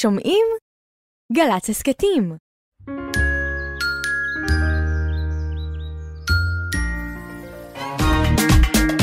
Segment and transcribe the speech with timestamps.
[0.00, 0.46] שומעים?
[1.32, 2.36] גל"צ הסכתים.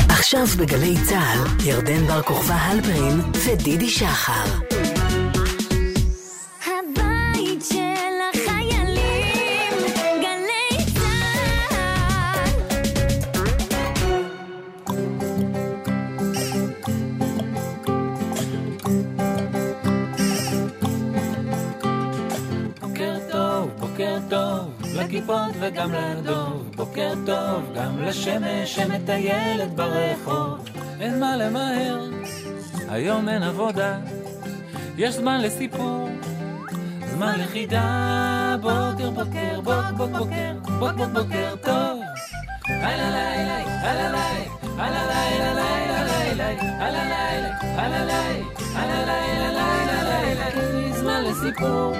[0.08, 4.75] עכשיו בגלי צה"ל, ירדן בר כוכבא הלפרין ודידי שחר.
[25.16, 26.70] לכיפות וגם לדוב.
[26.76, 30.68] בוקר טוב, גם לשמש שמטיילת ברחוב.
[31.00, 32.00] אין מה למהר,
[32.88, 33.98] היום אין עבודה.
[34.98, 36.08] יש זמן לסיפור,
[37.06, 38.56] זמן לחידה.
[38.60, 42.00] בוקר, בוקר, בוק, בוק, בוקר, בוק, בוק, בוקר טוב.
[42.68, 44.44] הלא לילה, הלא לילה,
[44.78, 46.48] הלא לילה, לילה, לילה,
[46.84, 47.56] הלא לילה,
[48.74, 50.92] הלא לילה, הלא.
[50.92, 51.92] זמן לסיפור.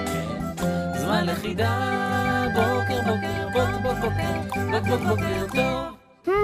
[0.97, 2.26] זמן לחידה,
[2.57, 2.71] בוקר
[3.05, 5.87] בוקר, בוק בוק בוקר, בוק בוק בוקר טוב.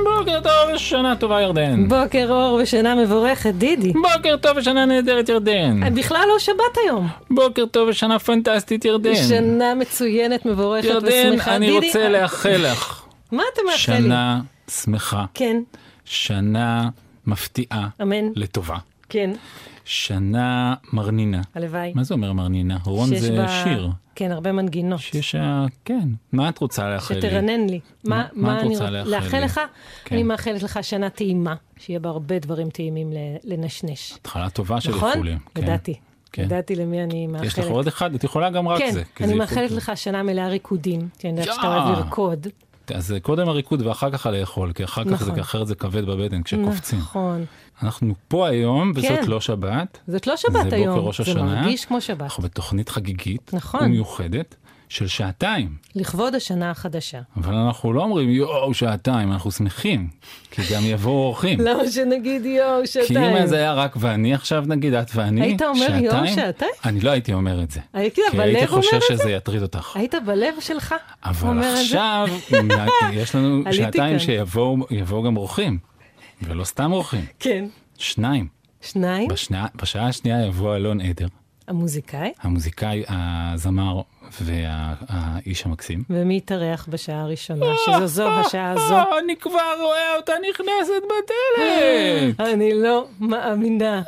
[0.04, 1.88] בוקר טוב ושנה טובה ירדן.
[1.88, 3.94] בוקר אור ושינה מבורכת, דידי.
[3.94, 5.96] בוקר טוב ושנה נהדרת ירדן.
[5.96, 7.08] בכלל לא שבת היום.
[7.32, 9.16] בוקר טוב ושנה פנטסטית ירדן.
[9.16, 11.56] שנה מצוינת, מבורכת ירדן, ושמחה.
[11.56, 14.02] אני דידי, רוצה לאחל לך מה אתה מאחל לי?
[14.04, 14.42] שנה
[14.72, 15.62] שמחה, כן,
[16.06, 16.90] שנה
[17.28, 18.78] מפתיעה אמן, לטובה,
[19.10, 19.32] כן,
[19.86, 21.42] שנה מרנינה.
[21.56, 21.92] הלוואי.
[21.96, 22.78] מה זה אומר מרנינה?
[22.86, 23.90] רון זה בה- שיר.
[24.16, 25.00] כן, הרבה מנגינות.
[25.00, 25.36] שיש,
[25.86, 26.10] כן.
[26.32, 27.22] מה את רוצה לאחל לי?
[27.22, 27.80] שתרנן לי.
[28.04, 29.46] מה- מה, מה את רוצה רוצ- לאחל לאחל לי?
[29.46, 29.60] לך?
[30.06, 30.16] כן.
[30.16, 33.10] אני מאחלת לך שנה טעימה, שיהיה בה הרבה דברים טעימים
[33.44, 34.14] לנשנש.
[34.14, 35.10] התחלה טובה של נכון?
[35.10, 35.38] איחולים.
[35.56, 35.64] כן.
[35.64, 35.94] ידעתי.
[36.32, 36.44] כן.
[36.44, 37.48] ידעתי למי אני מאחלת.
[37.48, 38.16] יש לך עוד אחד?
[38.16, 39.04] את יכולה גם רק כן, זה.
[39.16, 39.72] כי אני מאחלת.
[39.72, 41.68] לך שנה מלאה ריקודים, כי אני יודעת שאתה.
[41.68, 42.48] אוהב לרקוד.
[42.96, 45.40] אז קודם הריקוד ואחר כך הלאכול, כי אחר כך זה, נכון.
[45.40, 47.00] אחרת זה כבד בבטן כשקופצים.
[47.00, 47.46] נכון.
[47.84, 49.28] אנחנו פה היום, וזאת כן.
[49.28, 50.00] לא שבת.
[50.08, 51.44] זאת לא שבת זה היום, בוקר ראש זה השנה.
[51.44, 52.22] מרגיש כמו שבת.
[52.22, 53.84] אנחנו בתוכנית חגיגית נכון.
[53.84, 54.56] ומיוחדת
[54.90, 55.76] של שעתיים.
[55.96, 57.20] לכבוד השנה החדשה.
[57.38, 60.08] אבל אנחנו לא אומרים יואו שעתיים, אנחנו שמחים,
[60.52, 61.62] כי גם יבואו אורחים.
[61.68, 63.36] למה שנגיד יואו, כי שעתיים?
[63.38, 66.72] אם זה היה רק ואני עכשיו נגיד, את ואני, היית אומר יואו, שעתיים?
[66.86, 67.80] אני לא הייתי אומר את זה.
[67.94, 69.24] הייתי כי בלב הייתי אומר חושש את זה?
[69.24, 69.96] שזה יטריד אותך.
[69.96, 71.82] היית בלב שלך אבל אומר את זה?
[71.82, 72.28] עכשיו
[73.14, 74.20] יש לנו שעתיים.
[74.20, 75.78] שיבואו יבואו גם אורחים,
[76.42, 77.66] ולא סתם אורחים, כן.
[77.98, 78.64] שניים.
[78.84, 81.28] שניים, בשנה, בשעה השנייה יבוא אלון עדר,
[81.68, 84.02] המוזיקאי, המוזיקאי, הזמר
[84.42, 86.04] והאיש המקסים.
[86.10, 88.94] ומי התארח בשעה הראשונה, שזו זו השעה הזו.
[88.94, 92.40] אה, אני כבר רואה אותה נכנסת בדלת.
[92.54, 94.02] אני לא מאמינה.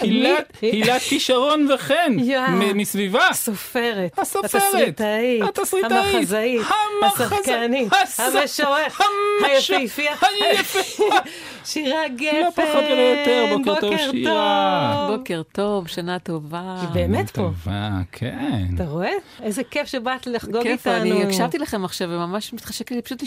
[0.00, 2.16] הילת- כישרון וחן,
[2.74, 3.28] מסביבה.
[3.28, 10.12] הסופרת, הסופרת, התסריטאית, התסריטאית, המחזאית, המחז- השחקנית, הס- המשורר, המש- היפהפייה,
[10.50, 11.08] היפהפייה.
[11.64, 15.08] שירה גפן, לא פחות ולא יותר, בוקר טוב, שירה.
[15.16, 16.76] בוקר טוב, שנה טובה.
[16.80, 17.42] היא באמת פה.
[17.42, 18.64] טובה, כן.
[18.74, 19.10] אתה רואה?
[19.42, 21.02] איזה כיף שבאת לחגוג כיף, איתנו.
[21.02, 23.22] אני הקשבתי לכם עכשיו וממש מתחשק לי פשוט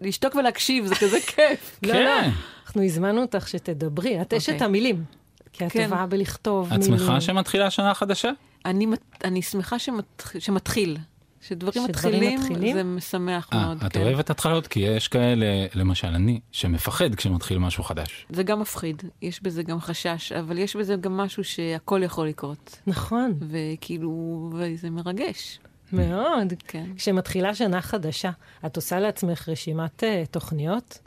[0.00, 1.78] לשתוק, ולהקשיב, זה כזה כיף.
[1.82, 2.04] לא, כן.
[2.04, 2.20] לא,
[2.66, 4.64] אנחנו הזמנו אותך שתדברי, את אשת אוקיי.
[4.64, 5.23] המילים.
[5.54, 5.88] כי את כן.
[5.88, 6.98] טובה בלכתוב את מילים.
[6.98, 8.30] שמחה שמתחילה השנה חדשה?
[8.64, 8.86] אני,
[9.24, 10.98] אני שמחה שמתח, שמתחיל.
[11.40, 12.76] שדברים מתחילים, מתחילים?
[12.76, 13.84] זה משמח אה, מאוד.
[13.86, 14.02] את כן.
[14.02, 14.66] אוהבת התחלות?
[14.66, 18.26] כי יש כאלה, למשל אני, שמפחד כשמתחיל משהו חדש.
[18.30, 22.78] זה גם מפחיד, יש בזה גם חשש, אבל יש בזה גם משהו שהכל יכול לקרות.
[22.86, 25.58] נכון, וכאילו, וזה מרגש.
[25.92, 26.52] מאוד.
[26.68, 26.86] כן.
[26.96, 28.30] כשמתחילה שנה חדשה,
[28.66, 30.98] את עושה לעצמך רשימת אה, תוכניות?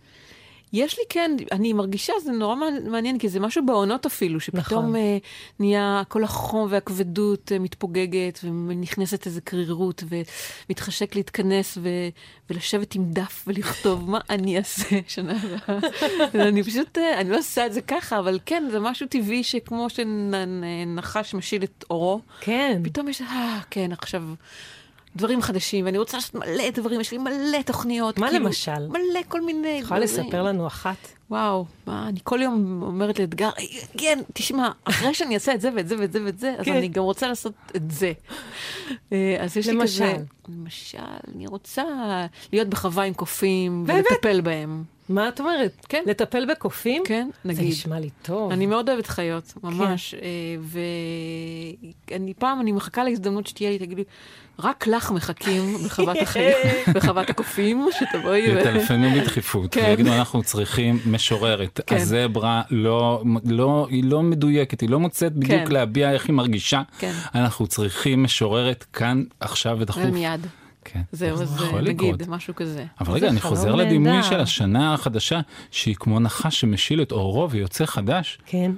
[0.74, 2.56] יש לי כן, אני מרגישה, זה נורא
[2.90, 4.96] מעניין- כי זה משהו בעונות אפילו, שפתאום נכון.
[4.96, 5.18] אה,
[5.60, 10.04] נהיה כל החום והכבדות אה, מתפוגגת, ונכנסת איזו קרירות,
[10.70, 11.90] ומתחשק להתכנס ו,
[12.50, 15.80] ולשבת עם דף ולכתוב מה אני אעשה שנה הבאה.
[16.48, 19.88] אני פשוט, אה, אני לא עושה את זה ככה, אבל כן, זה משהו טבעי שכמו
[19.90, 22.82] שנחש משיל את אורו, כן.
[22.84, 24.24] פתאום יש, אה, כן, עכשיו...
[25.18, 28.20] דברים חדשים, ואני רוצה לעשות מלא דברים, יש לי מלא תוכניות.
[28.20, 28.88] מה כאילו, למשל?
[28.88, 30.98] מלא כל מיני את יכולה לספר לנו אחת?
[31.30, 33.50] וואו, מה, אני כל יום אומרת לאתגר,
[33.98, 36.76] כן, תשמע, אחרי שאני אעשה את זה ואת זה ואת זה ואת זה, אז כן.
[36.76, 38.12] אני גם רוצה לעשות את זה.
[39.14, 40.04] אה, אז יש לי למשל?
[40.04, 40.24] כזה...
[40.50, 40.98] למשל,
[41.36, 41.84] אני רוצה
[42.54, 43.86] להיות בחווה עם קופים?
[43.88, 44.84] ולטפל בהם.
[45.10, 45.86] מה את אומרת?
[45.90, 46.04] כן.
[46.08, 47.04] לטפל בקופים?
[47.06, 47.68] כן, זה נגיד.
[47.72, 48.52] נשמע לי טוב.
[48.52, 49.68] אני מאוד אוהבת חיות, כן.
[49.68, 50.14] ממש.
[50.14, 50.20] אה,
[52.12, 54.04] ואני פעם, אני מחכה להזדמנות שתהיה לי, תגידי,
[54.60, 56.56] רק לך מחכים בחוות החיים,
[56.94, 58.40] בחוות הקופים, שתבואי.
[58.40, 59.84] יטלפנו בדחיפות, כן.
[59.88, 61.80] ויגידו אנחנו צריכים משוררת.
[61.88, 61.96] כן.
[61.96, 65.72] הזברה לא, לא, היא לא מדויקת, היא לא מוצאת בדיוק כן.
[65.72, 66.82] להביע איך היא מרגישה.
[67.00, 67.14] כן.
[67.36, 70.04] אנחנו צריכים משוררת כאן, עכשיו ודחוף.
[70.08, 70.48] ומיד.
[70.94, 71.02] כן.
[71.12, 72.28] זהו, זה אז יכול נגיד, לקרות.
[72.28, 72.86] משהו כזה.
[73.00, 74.24] אבל זה רגע, אני חוזר לדימוי.
[74.24, 75.40] של השנה החדשה,
[75.72, 78.72] שהיא כמו נחש שמשיל את אורו ויוצא חדש, כן.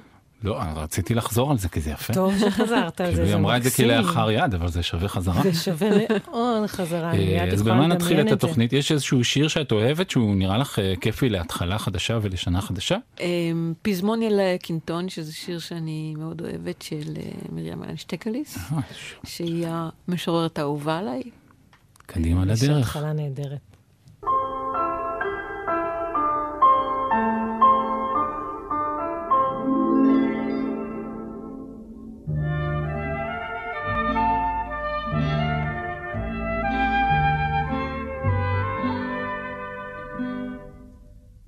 [0.44, 2.14] לא, רציתי לחזור על זה כי זה יפה.
[2.14, 3.86] טוב שחזרת על זה, כאילו היא זה אמרה את זה מקסים.
[3.86, 5.42] כלאחר יד, אבל זה שווה חזרה.
[5.42, 8.34] זה שווה מאוד חזרה, אני אה, אז במה נתחיל את זה.
[8.34, 8.72] התוכנית?
[8.72, 12.96] יש איזשהו שיר שאת אוהבת שהוא נראה לך אה, כיפי להתחלה חדשה ולשנה חדשה?
[13.20, 17.22] אמ, פזמון אל קינטון, שזה שיר שאני מאוד אוהבת, של אה,
[17.52, 18.78] מרים אלן שטקליס, אה,
[19.26, 19.66] שהיא
[20.08, 21.22] המשוררת האהובה עליי.
[22.12, 22.78] קדימה יש לדרך.
[22.86, 23.58] התחלה נהדרת.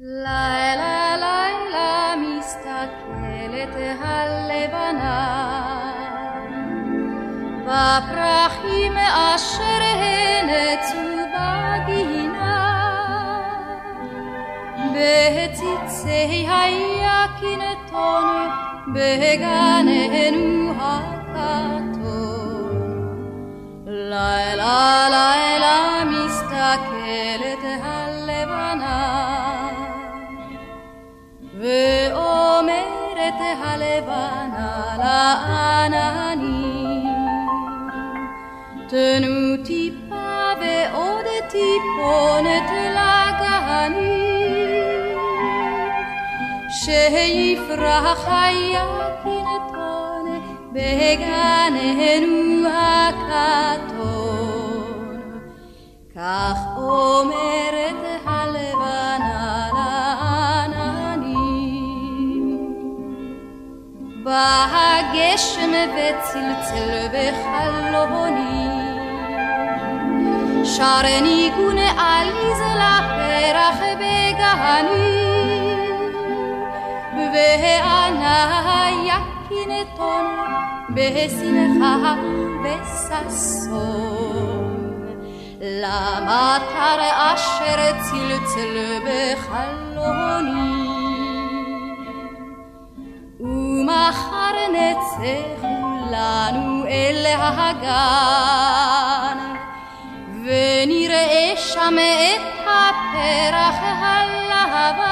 [0.00, 4.61] לילה לילה מסתכלת הלבנה
[7.82, 11.02] בפרחים אשר הנצו
[11.34, 12.58] בגינה.
[14.92, 18.26] בציצי היקינתון
[18.88, 22.02] בגננו הכתום
[23.86, 29.02] לילה לילה מסתכלת הלבנה
[31.60, 36.11] ואומרת הלבנה לעננים
[38.92, 44.12] תנו טיפה ועוד טיפונת לגנים
[46.68, 49.72] שיפרח היקינתון
[50.72, 53.92] בגננו הכתום
[56.14, 57.96] כך אומרת
[58.26, 61.42] הלבנה לעננים.
[64.24, 68.61] בא הגשם וצלצל בחלוני,
[70.64, 75.32] שר ניגון עליז לפרח בגני,
[77.34, 80.26] וענה יקינתון
[80.90, 83.62] בשמחה ובששון.
[85.62, 90.72] למטר אשר צלצל בחלוני.
[93.40, 99.21] ומחר נצא כולנו אל הגן,
[100.52, 105.02] ונראה שם את הפרח הלבן,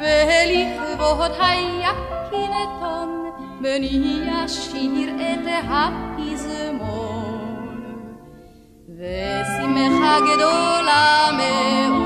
[0.00, 3.10] ולכבוד היקינתון
[3.60, 7.40] בני אשיר את הפזמון.
[8.98, 11.99] ושמחה גדולה מאוד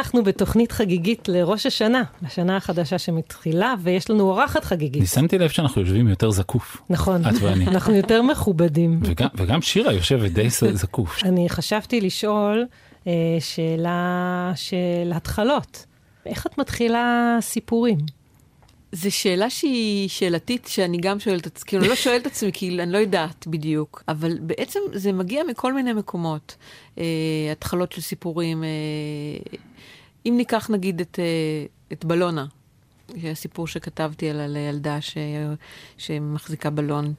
[0.00, 5.00] אנחנו בתוכנית חגיגית לראש השנה, לשנה החדשה שמתחילה, ויש לנו אורחת חגיגית.
[5.00, 6.76] אני שמתי לב שאנחנו יושבים יותר זקוף.
[6.90, 7.66] נכון, את ואני.
[7.74, 9.00] אנחנו יותר מכובדים.
[9.02, 11.24] וגם, וגם שירה יושבת די זקוף.
[11.24, 12.66] אני חשבתי לשאול
[13.06, 15.86] אה, שאלה של התחלות.
[16.26, 17.98] איך את מתחילה סיפורים?
[18.92, 22.52] זו שאלה שהיא שאלתית, שאני גם שואלת את עצמי, כאילו, אני לא שואלת את עצמי,
[22.52, 26.56] כי אני לא יודעת בדיוק, אבל בעצם זה מגיע מכל מיני מקומות.
[26.98, 27.04] אה,
[27.52, 28.64] התחלות של סיפורים.
[28.64, 28.68] אה,
[30.26, 32.46] אם ניקח נגיד את, אה, את בלונה,
[33.30, 35.16] הסיפור שכתבתי על, על ילדה ש,
[35.98, 37.14] שמחזיקה בלון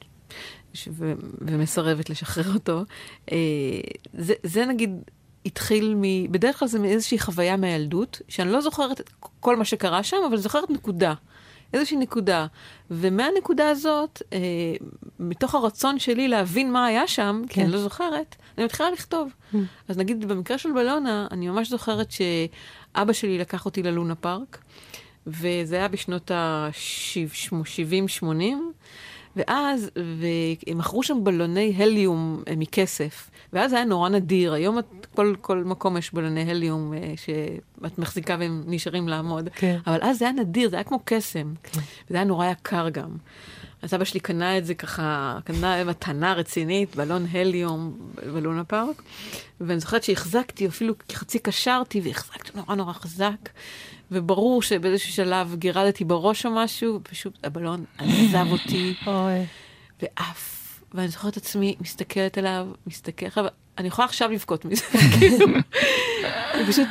[0.74, 2.82] ש, ו, ומסרבת לשחרר אותו,
[3.32, 3.36] אה,
[4.14, 4.90] זה, זה נגיד...
[5.46, 6.32] התחיל מ...
[6.32, 9.10] בדרך כלל זה מאיזושהי חוויה מהילדות, שאני לא זוכרת את
[9.40, 11.14] כל מה שקרה שם, אבל זוכרת נקודה.
[11.72, 12.46] איזושהי נקודה.
[12.90, 14.38] ומהנקודה הזאת, אה,
[15.18, 17.62] מתוך הרצון שלי להבין מה היה שם, כי כן.
[17.62, 19.32] אני לא זוכרת, אני מתחילה לכתוב.
[19.88, 22.08] אז נגיד במקרה של בלונה, אני ממש זוכרת
[22.96, 24.58] שאבא שלי לקח אותי ללונה פארק,
[25.26, 28.24] וזה היה בשנות ה-70-80,
[29.36, 34.52] ואז, והם מכרו שם בלוני הליום אה, מכסף, ואז היה נורא נדיר.
[34.52, 39.48] היום את, כל, כל מקום יש בלוני הליום אה, שאת מחזיקה והם נשארים לעמוד.
[39.54, 39.78] כן.
[39.86, 41.54] אבל אז זה היה נדיר, זה היה כמו קסם.
[42.08, 43.16] וזה היה נורא יקר גם.
[43.82, 47.98] אז אבא שלי קנה את זה ככה, קנה מתנה רצינית, בלון הליום
[48.32, 49.02] בלונה פארק.
[49.60, 53.48] ואני זוכרת שהחזקתי, אפילו חצי קשרתי, והחזקתי נורא נורא חזק.
[54.10, 58.94] וברור שבאיזשהו שלב גירדתי בראש או משהו, ופשוט הבלון עזב אותי,
[60.02, 60.62] ועף.
[60.94, 64.84] ואני זוכרת את עצמי מסתכלת עליו, מסתכלת עליו, אני יכולה עכשיו לבכות מזה,
[65.18, 65.46] כאילו.
[66.54, 66.88] הוא פשוט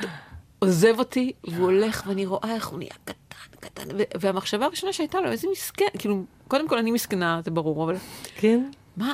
[0.59, 3.13] עוזב אותי, והוא הולך, ואני רואה איך הוא נהיה קטן,
[3.59, 3.83] קטן,
[4.19, 7.95] והמחשבה הראשונה שהייתה לו, איזה מסכן, כאילו, קודם כל אני מסכנה, זה ברור, אבל
[8.35, 8.63] כן?
[8.97, 9.13] מה,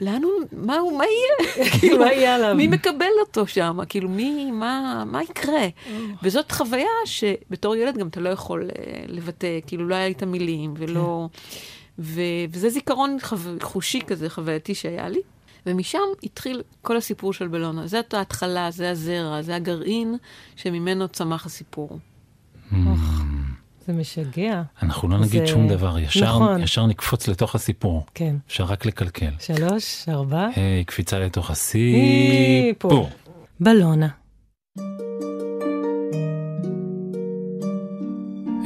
[0.00, 1.54] לאן הוא, מה הוא, מה יהיה?
[1.80, 2.54] כאילו, מה יהיה עליו?
[2.54, 3.78] מי מקבל אותו שם?
[3.88, 5.66] כאילו, מי, מה, מה יקרה?
[6.22, 10.22] וזאת חוויה שבתור ילד גם אתה לא יכול אה, לבטא, כאילו, לא היה לי את
[10.22, 11.28] המילים, ולא...
[11.98, 12.20] ו-
[12.50, 15.20] וזה זיכרון חו- חושי כזה, חווייתי שהיה לי.
[15.66, 17.86] ומשם התחיל כל הסיפור של בלונה.
[17.86, 20.16] זאת ההתחלה, זה הזרע, זה הגרעין
[20.56, 21.98] שממנו צמח הסיפור.
[23.88, 24.62] זה משגע.
[24.82, 26.62] אנחנו לא נגיד זה- שום דבר, ישר, נכון.
[26.62, 28.06] ישר נקפוץ לתוך הסיפור.
[28.14, 28.36] כן.
[28.48, 29.30] אפשר רק לקלקל.
[29.38, 30.48] שלוש, ארבע.
[30.56, 32.92] היי, קפיצה לתוך סיפור.
[32.92, 33.10] הסיפור.
[33.60, 34.08] בלונה.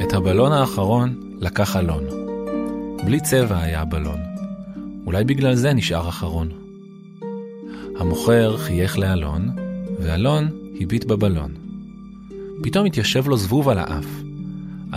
[0.03, 2.03] את הבלון האחרון לקח אלון.
[3.05, 4.19] בלי צבע היה הבלון.
[5.05, 6.49] אולי בגלל זה נשאר אחרון.
[7.99, 9.49] המוכר חייך לאלון,
[9.99, 10.49] ואלון
[10.79, 11.51] הביט בבלון.
[12.63, 14.05] פתאום התיישב לו זבוב על האף.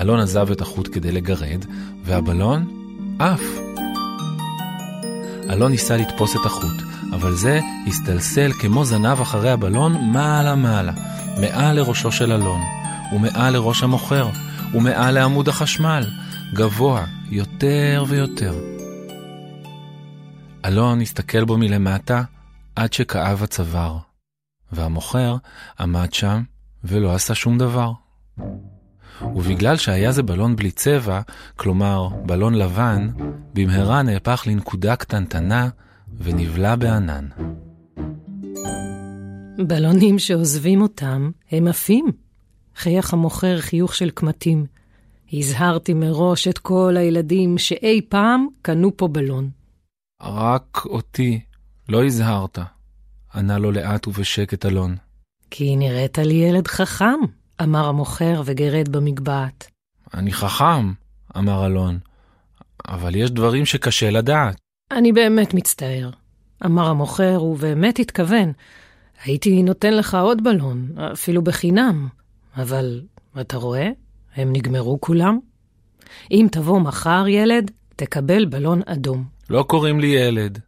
[0.00, 1.64] אלון עזב את החוט כדי לגרד,
[2.04, 2.66] והבלון
[3.18, 3.42] עף.
[5.50, 10.92] אלון ניסה לתפוס את החוט, אבל זה הסתלסל כמו זנב אחרי הבלון מעלה-מעלה,
[11.40, 12.60] מעל לראשו של אלון,
[13.12, 14.28] ומעל לראש המוכר,
[14.74, 16.04] ומעל לעמוד החשמל,
[16.54, 18.54] גבוה יותר ויותר.
[20.64, 22.22] אלון הסתכל בו מלמטה
[22.76, 23.98] עד שכאב הצוואר,
[24.72, 25.36] והמוכר
[25.80, 26.42] עמד שם
[26.84, 27.92] ולא עשה שום דבר.
[29.22, 31.20] ובגלל שהיה זה בלון בלי צבע,
[31.56, 33.08] כלומר בלון לבן,
[33.54, 35.68] במהרה נהפך לנקודה קטנטנה
[36.18, 37.28] ונבלע בענן.
[39.58, 42.06] בלונים שעוזבים אותם, הם עפים.
[42.76, 44.66] חייך המוכר חיוך של קמטים.
[45.32, 49.50] הזהרתי מראש את כל הילדים שאי פעם קנו פה בלון.
[50.22, 51.40] רק אותי
[51.88, 52.58] לא הזהרת,
[53.34, 54.96] ענה לו לאט ובשקט אלון.
[55.50, 57.18] כי נראית לי ילד חכם,
[57.62, 59.70] אמר המוכר וגרד במגבעת.
[60.14, 60.92] אני חכם,
[61.38, 61.98] אמר אלון,
[62.88, 64.56] אבל יש דברים שקשה לדעת.
[64.90, 66.10] אני באמת מצטער,
[66.64, 68.52] אמר המוכר, ובאמת התכוון.
[69.24, 72.08] הייתי נותן לך עוד בלון, אפילו בחינם,
[72.56, 73.02] אבל
[73.40, 73.88] אתה רואה?
[74.34, 75.38] הם נגמרו כולם.
[76.30, 79.24] אם תבוא מחר, ילד, תקבל בלון אדום.
[79.50, 80.58] לא קוראים לי ילד,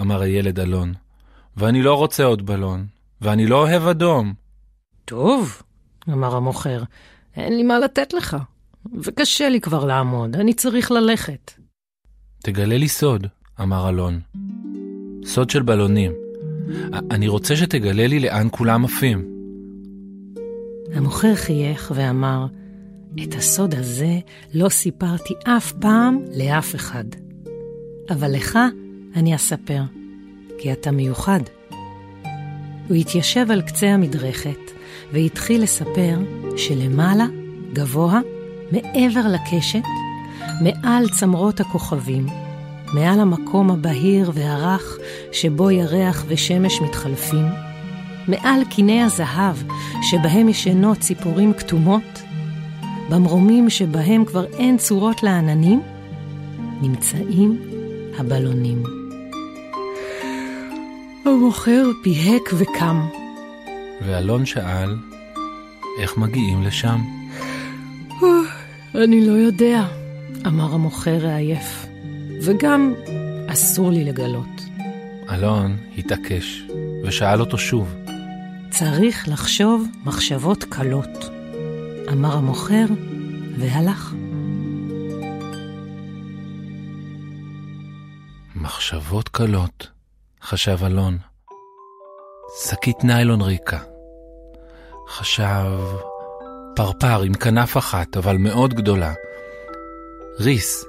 [0.00, 0.94] אמר הילד אלון,
[1.56, 2.86] ואני לא רוצה עוד בלון,
[3.20, 4.34] ואני לא אוהב אדום.
[5.04, 5.62] טוב,
[6.12, 6.82] אמר המוכר,
[7.36, 8.36] אין לי מה לתת לך,
[8.94, 11.52] וקשה לי כבר לעמוד, אני צריך ללכת.
[12.42, 13.26] תגלה לי סוד,
[13.60, 14.20] אמר אלון.
[15.24, 16.12] סוד של בלונים.
[17.10, 19.24] אני רוצה שתגלה לי לאן כולם עפים.
[20.94, 22.46] המוכר חייך ואמר,
[23.22, 24.18] את הסוד הזה
[24.54, 27.04] לא סיפרתי אף פעם לאף אחד.
[28.10, 28.58] אבל לך
[29.14, 29.82] אני אספר,
[30.58, 31.40] כי אתה מיוחד.
[32.88, 34.65] הוא התיישב על קצה המדרכת
[35.12, 36.18] והתחיל לספר
[36.56, 37.26] שלמעלה,
[37.72, 38.20] גבוה,
[38.72, 39.82] מעבר לקשת,
[40.60, 42.26] מעל צמרות הכוכבים,
[42.94, 44.98] מעל המקום הבהיר והרך
[45.32, 47.46] שבו ירח ושמש מתחלפים,
[48.28, 49.56] מעל קיני הזהב
[50.02, 52.22] שבהם ישנות ציפורים כתומות,
[53.10, 55.82] במרומים שבהם כבר אין צורות לעננים,
[56.82, 57.58] נמצאים
[58.18, 58.82] הבלונים.
[61.26, 63.25] המוכר פיהק וקם.
[64.00, 64.96] ואלון שאל,
[66.00, 67.00] איך מגיעים לשם?
[68.94, 69.86] אני לא יודע,
[70.46, 71.86] אמר המוכר העייף,
[72.42, 72.94] וגם
[73.48, 74.62] אסור לי לגלות.
[75.30, 76.62] אלון התעקש,
[77.04, 77.94] ושאל אותו שוב.
[78.70, 81.30] צריך לחשוב מחשבות קלות,
[82.12, 82.86] אמר המוכר
[83.58, 84.14] והלך.
[88.56, 89.90] מחשבות קלות,
[90.42, 91.18] חשב אלון.
[92.64, 93.78] שקית ניילון ריקה.
[95.08, 95.80] חשב
[96.76, 99.12] פרפר עם כנף אחת, אבל מאוד גדולה.
[100.40, 100.84] ריס,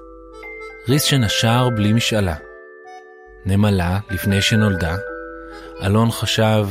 [0.90, 2.36] ריס שנשר בלי משאלה.
[3.46, 4.96] נמלה לפני שנולדה.
[5.84, 6.68] אלון חשב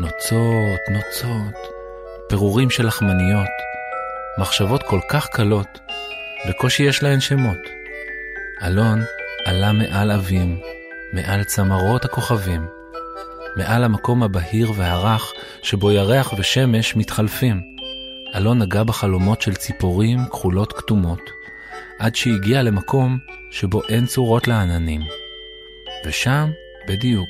[0.00, 1.72] נוצות, נוצות,
[2.28, 3.48] פירורים של לחמניות.
[4.38, 5.78] מחשבות כל כך קלות,
[6.48, 7.58] בקושי יש להן שמות.
[8.62, 9.00] אלון
[9.44, 10.60] עלה מעל אבים,
[11.12, 12.77] מעל צמרות הכוכבים,
[13.58, 17.62] מעל המקום הבהיר והרך שבו ירח ושמש מתחלפים.
[18.34, 21.20] אלון נגע בחלומות של ציפורים כחולות כתומות,
[21.98, 23.18] עד שהגיע למקום
[23.50, 25.02] שבו אין צורות לעננים.
[26.06, 26.50] ושם,
[26.88, 27.28] בדיוק,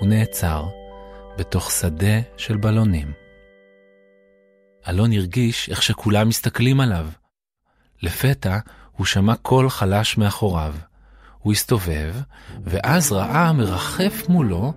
[0.00, 0.64] הוא נעצר,
[1.38, 3.12] בתוך שדה של בלונים.
[4.88, 7.08] אלון הרגיש איך שכולם מסתכלים עליו.
[8.02, 8.58] לפתע
[8.96, 10.74] הוא שמע קול חלש מאחוריו.
[11.38, 12.14] הוא הסתובב,
[12.64, 14.72] ואז ראה מרחף מולו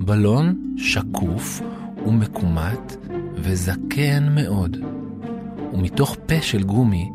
[0.00, 1.60] בלון שקוף
[2.06, 2.96] ומקומט
[3.34, 4.76] וזקן מאוד.
[5.72, 7.10] ומתוך פה של גומי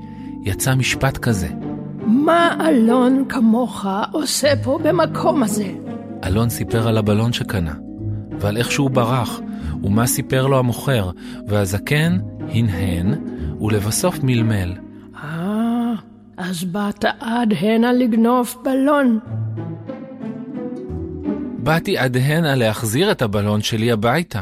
[0.46, 1.48] יצא משפט כזה.
[2.06, 5.72] מה אלון כמוך עושה פה במקום הזה?
[6.24, 7.74] אלון סיפר על הבלון שקנה,
[8.40, 9.40] ועל איך שהוא ברח,
[9.84, 11.12] ומה סיפר לו המוכר,
[11.48, 12.18] והזקן
[12.50, 13.14] הנהן,
[13.62, 14.74] ולבסוף מלמל.
[15.24, 15.94] אה,
[16.38, 19.20] אז באת עד הנה לגנוב בלון.
[21.63, 24.41] באתי עד הנה להחזיר את הבלון שלי הביתה,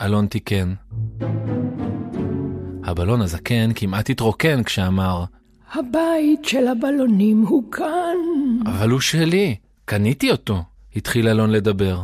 [0.00, 0.74] אלון תיקן.
[2.84, 5.24] הבלון הזקן כמעט התרוקן כשאמר,
[5.72, 8.16] הבית של הבלונים הוא כאן.
[8.66, 10.62] אבל הוא שלי, קניתי אותו,
[10.96, 12.02] התחיל אלון לדבר.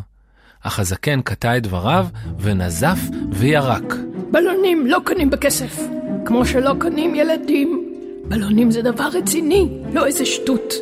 [0.63, 2.07] אך הזקן קטע את דבריו
[2.39, 2.99] ונזף
[3.33, 3.95] וירק.
[4.31, 5.81] בלונים לא קונים בכסף,
[6.25, 7.85] כמו שלא קונים ילדים.
[8.29, 10.75] בלונים זה דבר רציני, לא איזה שטות.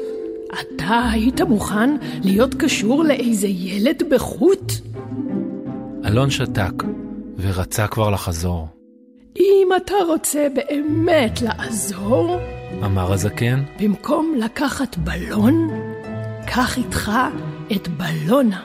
[0.61, 4.73] אתה היית מוכן להיות קשור לאיזה ילד בחוט?
[6.05, 6.83] אלון שתק,
[7.39, 8.69] ורצה כבר לחזור.
[9.37, 12.39] אם אתה רוצה באמת לעזור,
[12.85, 15.69] אמר הזקן, במקום לקחת בלון,
[16.47, 17.13] קח איתך
[17.73, 18.63] את בלונה.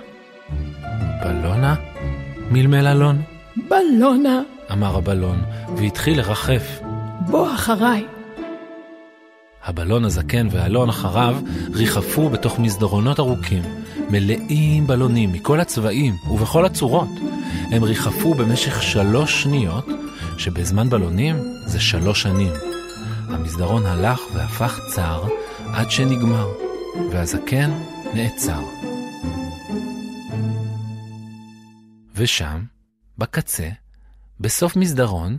[1.23, 1.75] בלונה?
[2.51, 3.21] מלמל אלון.
[3.69, 4.41] בלונה,
[4.71, 5.41] אמר הבלון,
[5.77, 6.79] והתחיל לרחף.
[7.27, 8.16] בוא אחריי.
[9.67, 11.35] הבלון הזקן ואלון אחריו
[11.73, 13.63] ריחפו בתוך מסדרונות ארוכים,
[14.09, 17.09] מלאים בלונים מכל הצבעים ובכל הצורות.
[17.71, 19.85] הם ריחפו במשך שלוש שניות,
[20.37, 22.53] שבזמן בלונים זה שלוש שנים.
[23.29, 25.23] המסדרון הלך והפך צר
[25.73, 26.47] עד שנגמר,
[27.11, 27.71] והזקן
[28.13, 28.61] נעצר.
[32.15, 32.63] ושם,
[33.17, 33.69] בקצה,
[34.39, 35.37] בסוף מסדרון,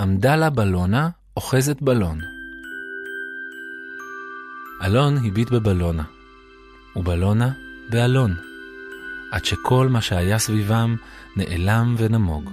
[0.00, 2.41] עמדה לה בלונה אוחזת בלון.
[4.84, 6.02] אלון הביט בבלונה,
[6.96, 7.50] ובלונה
[7.90, 8.34] באלון,
[9.32, 10.96] עד שכל מה שהיה סביבם
[11.36, 12.50] נעלם ונמוג.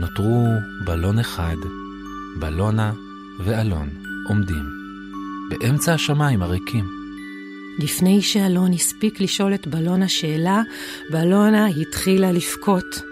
[0.00, 0.46] נותרו
[0.84, 1.56] בלון אחד,
[2.38, 2.92] בלונה
[3.44, 3.88] ואלון
[4.28, 4.64] עומדים,
[5.50, 6.84] באמצע השמיים הריקים.
[7.78, 10.62] לפני שאלון הספיק לשאול את בלונה שאלה,
[11.10, 13.02] בלונה התחילה לבכות.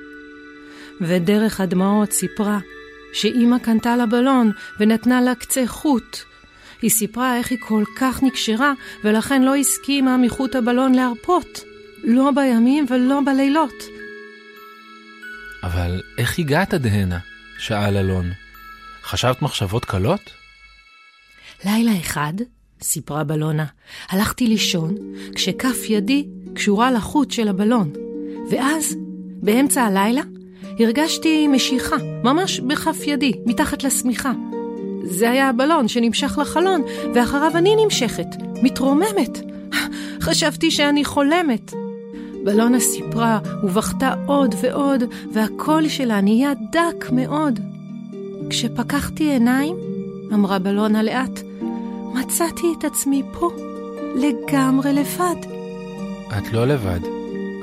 [1.01, 2.59] ודרך הדמעות סיפרה
[3.13, 6.36] שאימא קנתה לה בלון ונתנה לה קצה חוט.
[6.83, 8.73] היא סיפרה איך היא כל כך נקשרה,
[9.05, 11.65] ולכן לא הסכימה מחוט הבלון להרפות.
[12.05, 13.85] לא בימים ולא בלילות.
[15.63, 17.19] אבל איך הגעת עד הנה?
[17.59, 18.31] שאל אלון.
[19.03, 20.21] חשבת מחשבות קלות?
[21.65, 22.33] לילה אחד,
[22.83, 23.65] סיפרה בלונה,
[24.09, 24.95] הלכתי לישון
[25.35, 27.93] כשכף ידי קשורה לחוט של הבלון,
[28.51, 28.97] ואז,
[29.43, 30.23] באמצע הלילה,
[30.79, 34.33] הרגשתי משיכה, ממש בכף ידי, מתחת לשמיכה.
[35.11, 36.83] זה היה הבלון שנמשך לחלון,
[37.15, 38.27] ואחריו אני נמשכת,
[38.63, 39.39] מתרוממת.
[40.21, 41.73] חשבתי שאני חולמת.
[42.45, 47.61] בלונה סיפרה ובכתה עוד ועוד, והקול שלה נהיה דק מאוד.
[48.51, 49.77] כשפקחתי עיניים,
[50.35, 51.41] אמרה בלונה לאט,
[52.15, 53.51] מצאתי את עצמי פה,
[54.17, 55.37] לגמרי לבד.
[56.39, 57.01] את לא לבד,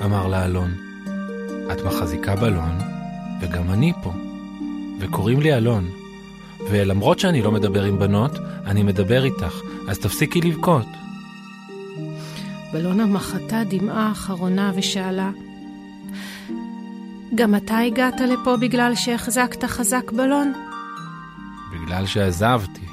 [0.05, 0.71] אמר לה אלון.
[1.71, 2.77] את מחזיקה בלון,
[3.41, 4.11] וגם אני פה.
[4.99, 6.02] וקוראים לי אלון.
[6.71, 8.31] ולמרות שאני לא מדבר עם בנות,
[8.65, 10.85] אני מדבר איתך, אז תפסיקי לבכות.
[12.73, 15.29] בלונה מחתה דמעה אחרונה ושאלה,
[17.35, 20.53] גם אתה הגעת לפה בגלל שהחזקת חזק בלון?
[21.73, 22.85] בגלל שעזבתי,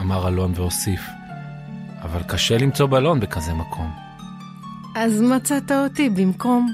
[0.00, 1.00] אמר אלון והוסיף.
[2.02, 3.90] אבל קשה למצוא בלון בכזה מקום.
[4.94, 6.68] אז מצאת אותי במקום.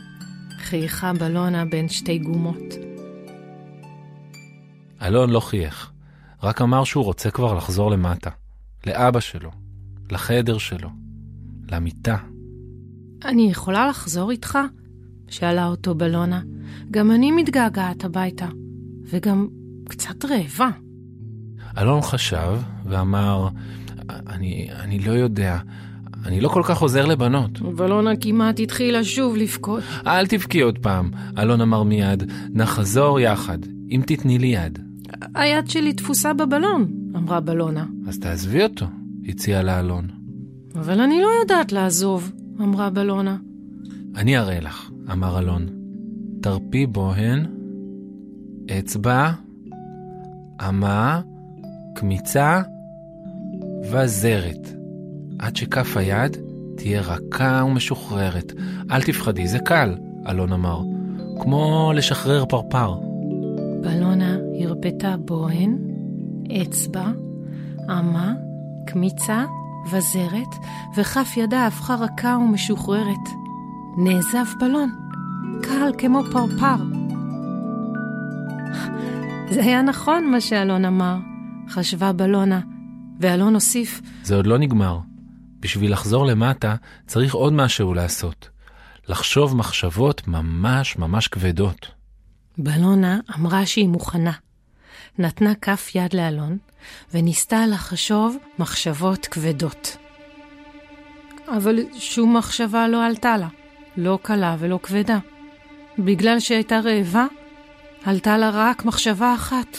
[0.58, 2.74] חייכה בלונה בין שתי גומות.
[5.02, 5.90] אלון לא חייך,
[6.42, 8.30] רק אמר שהוא רוצה כבר לחזור למטה.
[8.86, 9.50] לאבא שלו,
[10.10, 10.88] לחדר שלו,
[11.70, 12.16] למיטה.
[13.24, 14.58] אני יכולה לחזור איתך?
[15.28, 16.40] שאלה אותו בלונה.
[16.90, 18.46] גם אני מתגעגעת הביתה,
[19.04, 19.48] וגם
[19.88, 20.68] קצת רעבה.
[21.78, 23.48] אלון חשב ואמר,
[24.10, 25.58] אני, אני לא יודע,
[26.26, 27.60] אני לא כל כך עוזר לבנות.
[27.60, 29.82] בלונה כמעט התחילה שוב לבכות.
[30.06, 33.58] אל תבכי עוד פעם, אלון אמר מיד, נחזור יחד,
[33.90, 34.85] אם תתני לי יד.
[35.34, 37.86] היד שלי תפוסה בבלון, אמרה בלונה.
[38.08, 38.86] אז תעזבי אותו,
[39.28, 40.08] הציע לה אלון.
[40.74, 43.36] אבל אני לא יודעת לעזוב, אמרה בלונה.
[44.16, 45.66] אני אראה לך, אמר אלון.
[46.40, 47.46] תרפי בוהן,
[48.78, 49.30] אצבע,
[50.68, 51.20] אמה,
[51.94, 52.62] קמיצה
[53.90, 54.68] וזרת.
[55.38, 56.36] עד שכף היד
[56.76, 58.52] תהיה רכה ומשוחררת.
[58.90, 59.94] אל תפחדי, זה קל,
[60.28, 60.80] אלון אמר.
[61.40, 63.05] כמו לשחרר פרפר.
[63.82, 65.78] בלונה הרפתה בוהן,
[66.62, 67.06] אצבע,
[67.90, 68.34] אמה,
[68.86, 69.44] קמיצה
[69.90, 70.64] וזרת,
[70.96, 73.28] וכף ידה הפכה רכה ומשוחררת.
[73.98, 74.90] נעזב בלון,
[75.62, 76.76] קל כמו פרפר.
[79.50, 81.16] זה היה נכון מה שאלון אמר,
[81.68, 82.60] חשבה בלונה,
[83.20, 84.98] ואלון הוסיף, זה עוד לא נגמר.
[85.60, 86.74] בשביל לחזור למטה
[87.06, 88.48] צריך עוד משהו לעשות.
[89.08, 91.95] לחשוב מחשבות ממש ממש כבדות.
[92.58, 94.32] בלונה אמרה שהיא מוכנה.
[95.18, 96.58] נתנה כף יד לאלון,
[97.14, 99.96] וניסתה לחשוב מחשבות כבדות.
[101.48, 103.48] אבל שום מחשבה לא עלתה לה.
[103.96, 105.18] לא קלה ולא כבדה.
[105.98, 107.26] בגלל שהייתה רעבה,
[108.04, 109.76] עלתה לה רק מחשבה אחת,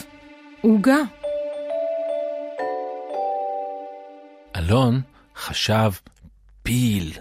[0.61, 0.97] עוגה.
[4.55, 5.01] אלון
[5.35, 5.91] חשב
[6.63, 7.11] פיל.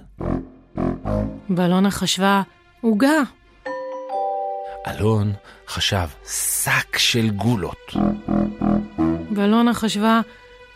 [1.48, 2.42] בלונה חשבה,
[2.80, 3.22] עוגה.
[4.88, 5.33] אלון
[5.68, 7.92] חשב שק של גולות.
[9.31, 10.20] בלונה חשבה,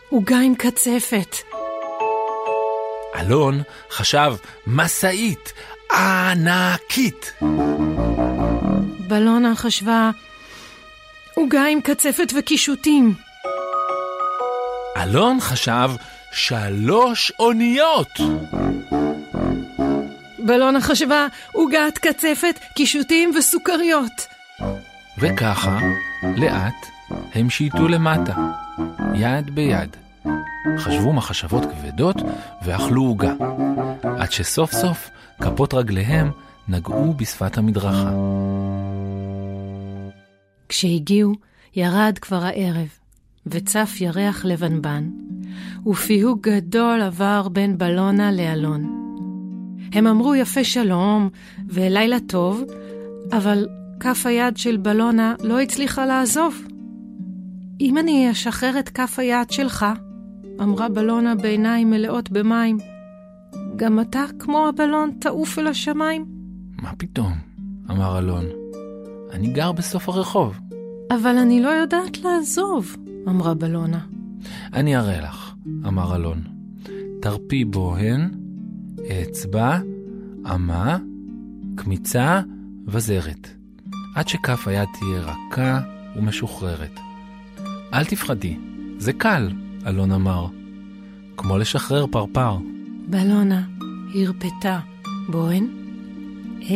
[0.09, 1.35] עוגה עם קצפת.
[3.15, 4.33] אלון חשב
[4.67, 5.53] משאית
[5.91, 7.33] ענקית.
[9.07, 10.09] בלונה חשבה,
[11.35, 13.13] עוגה עם קצפת וקישוטים.
[14.97, 15.89] אלון חשב
[16.31, 18.09] שלוש אוניות.
[20.45, 24.27] בלונה חשבה, עוגת קצפת, קישוטים וסוכריות.
[25.17, 25.79] וככה,
[26.37, 26.85] לאט,
[27.33, 28.33] הם שייטו למטה,
[29.15, 29.95] יד ביד.
[30.77, 32.15] חשבו מחשבות כבדות
[32.65, 33.33] ואכלו עוגה,
[34.03, 35.09] עד שסוף סוף
[35.41, 36.31] כפות רגליהם
[36.67, 38.11] נגעו בשפת המדרכה.
[40.69, 41.33] כשהגיעו,
[41.75, 42.87] ירד כבר הערב,
[43.47, 45.09] וצף ירח לבנבן,
[45.85, 49.00] ופיהוג גדול עבר בין בלונה לאלון.
[49.93, 51.29] הם אמרו יפה שלום
[51.67, 52.63] ולילה טוב,
[53.31, 53.67] אבל
[53.99, 56.61] כף היד של בלונה לא הצליחה לעזוב.
[57.81, 59.85] אם אני אשחרר את כף היד שלך,
[60.61, 62.77] אמרה בלונה בעיניים מלאות במים,
[63.75, 66.25] גם אתה, כמו הבלון, תעוף אל השמיים?
[66.81, 67.33] מה פתאום?
[67.91, 68.45] אמר אלון.
[69.31, 70.59] אני גר בסוף הרחוב.
[71.11, 72.95] אבל אני לא יודעת לעזוב,
[73.27, 73.99] אמרה בלונה.
[74.73, 75.53] אני אראה לך,
[75.87, 76.43] אמר אלון.
[77.21, 78.40] תרפי בוהן,
[79.09, 79.79] אצבע,
[80.55, 80.97] אמה,
[81.75, 82.41] קמיצה
[82.87, 83.47] וזרת,
[84.15, 85.79] עד שכף היד תהיה רכה
[86.15, 86.99] ומשוחררת.
[87.93, 88.57] אל תפחדי,
[88.97, 89.51] זה קל,
[89.87, 90.47] אלון אמר,
[91.37, 92.57] כמו לשחרר פרפר.
[93.07, 93.61] בלונה
[94.15, 94.79] הרפתה
[95.29, 95.67] בוהן,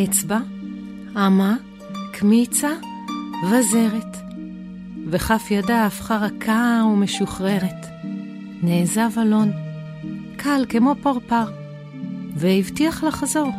[0.04, 0.40] אצבע,
[1.16, 1.56] אמה,
[2.12, 2.72] קמיצה
[3.52, 4.18] וזרת,
[5.10, 7.86] וכף ידה הפכה רכה ומשוחררת.
[8.64, 9.52] נעזב אלון,
[10.38, 11.65] קל כמו פרפר,
[12.36, 13.52] והבטיח לחזור.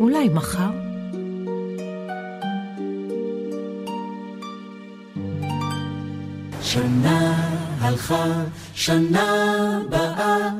[0.00, 0.70] אולי מחר?
[6.62, 7.34] שנה
[7.80, 10.50] הלכה, שנה באה,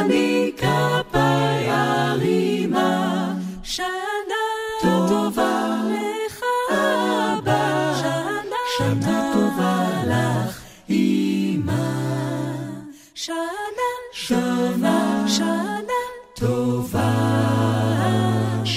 [0.00, 3.34] אני כפיי ארימה.
[3.62, 4.09] שנה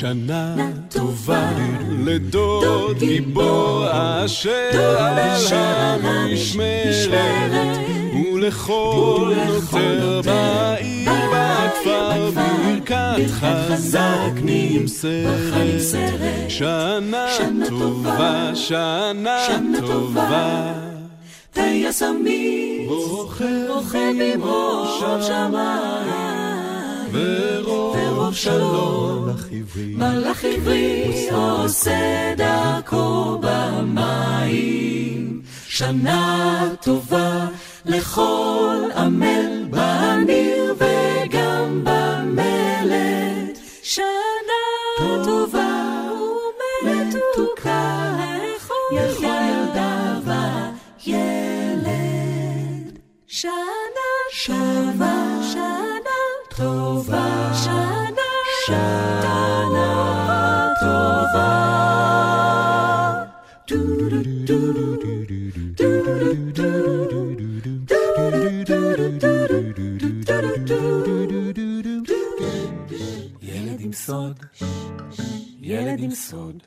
[0.04, 0.56] שנה
[0.90, 1.52] טובה.
[2.06, 3.86] לדוד גיבור
[4.26, 5.20] אשר על
[6.04, 7.78] המשמרת
[8.34, 15.70] ולכל נותר בעיר בכפר ברכת חזק נמסרת.
[16.50, 17.28] שנה
[17.70, 19.48] טובה, שנה
[19.80, 20.74] טובה.
[21.54, 26.23] טייסמי רוכב עם ראש שמיים
[27.14, 29.30] ורוב שלום.
[29.78, 35.42] מלאך עברי עושה דרכו במים.
[35.68, 37.48] שנה טובה
[37.86, 43.60] לכל עמל בניר וגם במלט.
[43.84, 46.02] שנה טובה
[46.84, 48.16] ומתוקה
[48.56, 50.20] לכל ילדה
[51.06, 51.14] וילד.
[53.28, 53.52] שנה
[54.32, 54.73] שנה
[56.56, 57.52] טובה.
[57.64, 58.04] שנה.
[58.66, 59.94] שנה
[60.80, 61.74] טובה.
[73.42, 74.40] ילד עם סוד,
[75.62, 76.64] ילד עם סוד,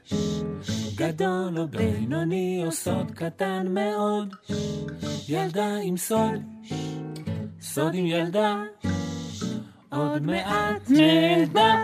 [0.94, 4.34] גדול או בינוני או סוד קטן מאוד,
[5.28, 6.40] ילדה עם סוד,
[7.60, 8.62] סוד עם ילדה,
[9.92, 11.74] עוד מעט נדע.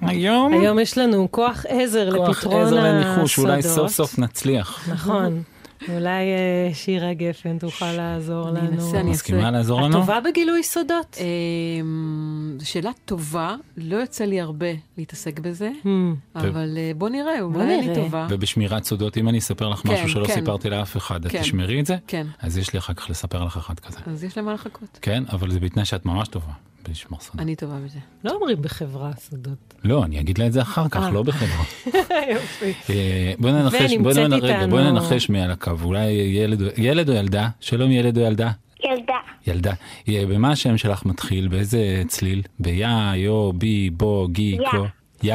[0.00, 2.94] היום היום יש לנו כוח עזר כוח לפתרון עזר הסודות.
[2.94, 4.88] לניחוש, אולי סוף סוף נצליח.
[4.92, 5.42] נכון.
[5.88, 8.70] אולי אה, שירה גפן תוכל לעזור אני לנו.
[8.72, 9.92] אנסה, אני מסכימה לעזור את לנו?
[10.00, 11.16] טובה בגילוי סודות?
[11.20, 14.66] אמ, זו שאלה טובה, לא יוצא לי הרבה
[14.98, 15.88] להתעסק בזה, Hmm.
[16.38, 17.94] אבל אה, בוא נראה, אולי אני.
[17.94, 18.26] טובה.
[18.30, 20.34] ובשמירת סודות, אם אני אספר לך כן, משהו שלא כן.
[20.34, 21.40] סיפרתי לאף אחד, את כן.
[21.40, 21.96] תשמרי את זה?
[22.06, 23.98] כן, אז יש לי אחר כך לספר לך אחד כזה.
[24.06, 24.98] אז יש למה לחכות.
[25.02, 26.52] כן, אבל זה בתנאי שאת ממש טובה
[26.90, 27.40] בלשמור סודות.
[27.40, 27.98] אני טובה בזה.
[28.24, 29.74] לא אומרים בחברה סודות.
[29.84, 31.10] לא, אני אגיד לה את זה אחר כך, אה.
[31.10, 31.64] לא בחברה.
[32.34, 32.72] יופי.
[32.90, 33.92] אה, בואי ננחש,
[34.42, 34.66] רגע,
[35.28, 37.48] מי על הקו, אולי ילד או- ילד או ילדה?
[37.60, 38.50] שלום ילד או ילדה?
[38.84, 39.14] ילדה.
[39.46, 39.72] ילדה.
[40.08, 41.48] אה, במה השם שלך מתחיל?
[41.48, 42.42] באיזה צליל?
[42.58, 44.70] ביה, יו, בי, בו, גי, יא.
[44.70, 44.84] קו?
[45.22, 45.34] יא?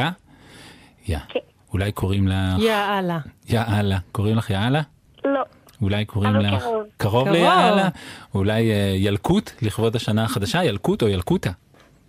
[1.08, 1.18] יא.
[1.30, 1.40] כן.
[1.74, 2.60] אולי קוראים לך...
[2.60, 3.20] יאללה.
[3.50, 3.98] יאללה.
[4.12, 4.82] קוראים לך יאללה?
[5.26, 5.42] לא.
[5.82, 6.64] אולי קוראים לך...
[6.64, 6.84] קרוב.
[6.98, 7.36] קרוב קרוב.
[7.36, 7.90] ליאללה?
[8.36, 10.64] אולי אה, ילקוט לכבוד השנה החדשה?
[10.64, 11.52] ילקוט או ילקוטה?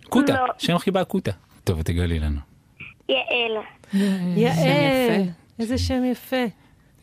[0.09, 0.33] קוטה.
[0.33, 0.53] לא.
[0.57, 1.31] שם חיבה קוטה.
[1.63, 2.39] טוב, תגלי לנו.
[3.09, 3.63] יעל.
[4.35, 5.23] יעל.
[5.59, 6.45] איזה שם יפה.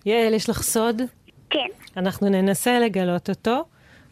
[0.06, 1.02] יעל, יש לך סוד?
[1.50, 1.68] כן.
[1.96, 3.64] אנחנו ננסה לגלות אותו,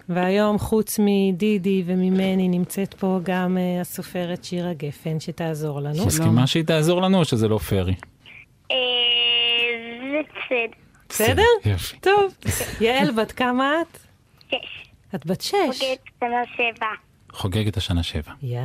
[0.09, 6.07] והיום חוץ מדידי וממני נמצאת פה גם אה, הסופרת שירה גפן שתעזור לנו.
[6.07, 7.95] מסכימה שהיא תעזור לנו או שזה לא פרי?
[8.71, 8.77] אה,
[10.13, 10.82] זה בסדר.
[11.13, 11.43] בסדר?
[11.65, 11.97] יופי.
[12.01, 12.35] טוב.
[12.81, 13.99] יעל, בת כמה את?
[14.49, 14.91] שש.
[15.15, 15.53] את בת שש.
[15.53, 16.87] חוגגת שנה שבע.
[17.33, 18.33] חוגגת השנה שבע.
[18.43, 18.61] יא.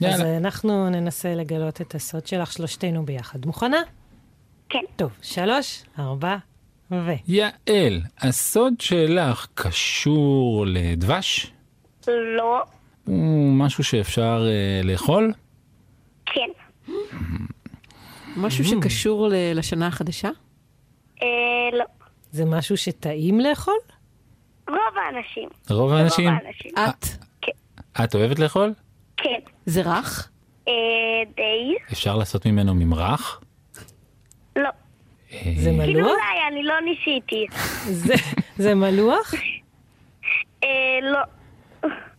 [0.00, 0.14] יאללה.
[0.14, 3.46] אז אה, אנחנו ננסה לגלות את הסוד שלך שלושתנו ביחד.
[3.46, 3.76] מוכנה?
[4.68, 4.78] כן.
[4.96, 6.36] טוב, שלוש, ארבע,
[6.90, 7.10] ו...
[7.28, 11.52] יעל, הסוד שלך קשור לדבש?
[12.08, 12.62] לא.
[13.04, 15.32] הוא משהו שאפשר אה, לאכול?
[16.26, 16.48] כן.
[18.36, 20.28] משהו שקשור ל- לשנה החדשה?
[21.22, 21.28] אה,
[21.78, 21.84] לא.
[22.32, 23.74] זה משהו שטעים לאכול?
[24.68, 25.48] רוב האנשים.
[25.70, 26.28] רוב האנשים?
[26.28, 26.70] רוב האנשים.
[26.76, 27.06] את.
[28.04, 28.72] את אוהבת לאכול?
[29.16, 29.38] כן.
[29.66, 30.28] זה רך?
[30.68, 30.72] אה,
[31.36, 31.74] די.
[31.92, 33.40] אפשר לעשות ממנו ממרח?
[34.56, 34.68] לא.
[35.32, 36.10] אה, זה כאילו מלוח?
[36.10, 37.46] אולי, אני לא ניסיתי.
[37.92, 38.14] זה-
[38.56, 39.34] זה מלוח?
[40.64, 40.68] אה,
[41.02, 41.18] לא.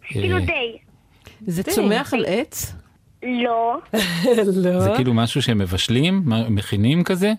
[0.03, 0.77] כאילו די.
[1.47, 1.71] זה די.
[1.71, 2.73] צומח על עץ?
[3.23, 3.77] לא.
[4.55, 4.79] לא.
[4.79, 6.21] זה כאילו משהו שהם מבשלים?
[6.49, 7.33] מכינים כזה?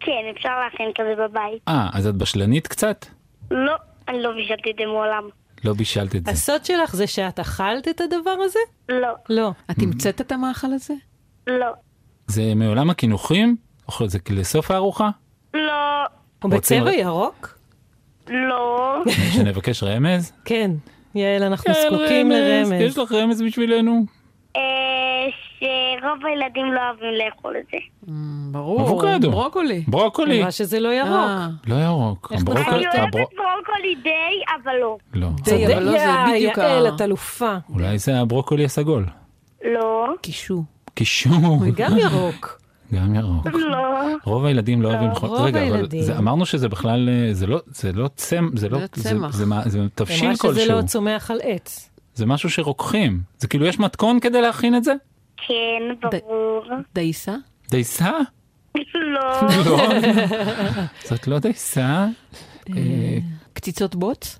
[0.00, 1.62] כן, אפשר להכין כזה בבית.
[1.68, 3.06] אה, אז את בשלנית קצת?
[3.50, 3.74] לא,
[4.08, 5.28] אני לא בישלתי את זה מעולם.
[5.64, 6.30] לא בישלת את זה.
[6.30, 8.58] הסוד שלך זה שאת אכלת את הדבר הזה?
[8.88, 9.08] לא.
[9.28, 9.50] לא.
[9.70, 10.94] את המצאת את המאכל הזה?
[11.46, 11.66] לא.
[12.26, 13.56] זה מעולם הקינוחים?
[13.88, 15.10] אוכל זה לסוף הארוחה?
[15.54, 15.72] לא.
[16.42, 17.58] הוא בצבע ירוק?
[18.28, 18.96] לא.
[19.34, 20.32] שנבקש רמז?
[20.44, 20.70] כן.
[21.14, 22.98] יעל, אנחנו כן, זקוקים יש לרמז.
[22.98, 24.04] לך רמז בשבילנו?
[24.56, 24.60] אה,
[25.60, 27.78] שרוב הילדים לא אוהבים לאכול את זה.
[28.52, 28.80] ברור.
[28.82, 29.30] אבוקדו.
[29.30, 29.84] ברוקולי.
[29.88, 30.42] ברוקולי.
[30.42, 31.10] מה שזה לא ירוק.
[31.10, 32.32] אה, לא ירוק.
[32.32, 34.10] אני אוהבת ברוקולי די,
[34.62, 34.96] אבל לא.
[35.14, 35.28] לא.
[35.44, 37.56] די, אבל לא, זה בדיוק ה- יעל, את אלופה.
[37.68, 39.06] אולי זה הברוקולי הסגול.
[39.64, 40.06] לא.
[40.22, 40.62] קישור.
[40.94, 41.32] קישור.
[41.46, 42.60] הוא גם ירוק.
[42.94, 43.46] גם ירוק.
[43.46, 43.78] לא.
[44.24, 45.28] רוב הילדים לא אוהבים לאכול.
[45.28, 45.86] רוב רגע, אבל
[46.18, 49.36] אמרנו שזה בכלל, אה, זה לא, זה לא צמ, זה לא, זה זה- צמח.
[49.66, 50.76] זה תבשיל מה שזה כלשהו.
[50.76, 51.90] לא צומח על עץ.
[52.14, 53.20] זה משהו שרוקחים.
[53.38, 54.92] זה כאילו יש מתכון כדי להכין את זה?
[55.48, 56.64] כן, ברור.
[56.94, 57.34] דייסה?
[57.70, 58.10] דייסה?
[58.94, 59.20] לא.
[59.66, 59.78] לא.
[61.08, 62.06] זאת לא דייסה.
[62.76, 63.18] אה,
[63.52, 64.38] קציצות בוץ?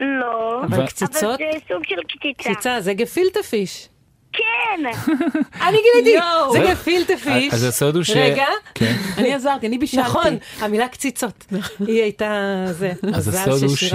[0.00, 0.64] לא.
[0.64, 1.22] אבל קציצות?
[1.40, 2.42] אבל זה סוג של קציצה.
[2.50, 3.88] קציצה, זה גפילטה פיש.
[4.32, 4.80] כן.
[5.68, 6.18] אני גיליתי,
[6.52, 7.54] זה זה- גפילטה פיש.
[7.54, 8.10] אז הסוד הוא ש...
[8.10, 8.46] רגע.
[8.74, 8.96] כן.
[9.18, 10.08] אני עזרתי, אני בישלתי.
[10.08, 11.44] נכון, המילה קציצות.
[11.86, 12.92] היא הייתה זה.
[13.14, 13.94] אז הסוד הוא ש...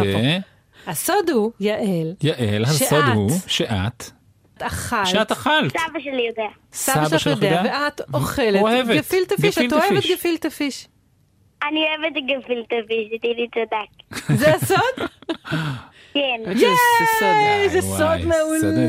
[0.87, 3.03] הסוד הוא, יעל, יעל, הסוד.
[3.15, 4.11] הוא שאת,
[4.57, 5.07] את אכלת.
[5.07, 5.71] שאת אכלת.
[5.77, 6.47] סבא שלי יודע.
[6.73, 9.57] סבא שלך יודע, ואת אוכלת אוהבת גפילטה פיש.
[9.57, 10.11] את אוהבת פיש.
[10.11, 10.87] גפילטה פיש.
[11.69, 14.19] אני אוהבת את גפילטה פיש, דידי צדק.
[14.39, 15.07] זה הסוד?
[16.13, 16.41] כן.
[16.59, 16.69] זה
[17.67, 18.25] זה סוד.
[18.25, 18.87] מעולה.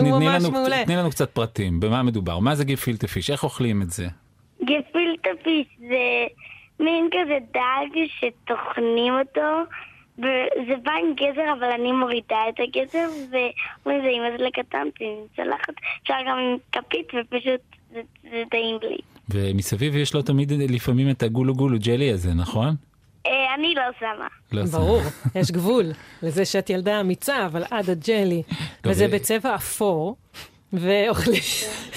[0.00, 0.84] הוא תני ממש לנו- מעולה.
[0.84, 2.38] תני לנו קצת פרטים, במה מדובר?
[2.38, 3.30] מה זה גפילטה פיש?
[3.30, 4.06] איך אוכלים את זה?
[4.62, 6.26] גפילטה פיש זה
[6.80, 9.70] מין כזה דג שטוחנים אותו,
[10.18, 15.14] וזה בא עם גזר, אבל אני מורידה את הגזר, ואומרים זה עם מזלג קטן, עם
[15.36, 17.60] צלחת, אפשר גם עם כפית, ופשוט
[17.92, 18.98] זה, זה טעים לי.
[19.30, 22.74] ומסביב יש לו תמיד לפעמים את הגולו גולו ג'לי הזה, נכון?
[23.26, 24.26] אה, אני לא שמה.
[24.52, 24.72] לא שם.
[24.72, 25.00] ברור,
[25.40, 25.84] יש גבול
[26.22, 28.42] לזה שאת ילדה אמיצה, אבל עד הג'לי.
[28.84, 30.16] וזה אה, בצבע אפור,
[30.72, 31.40] ואוכלים...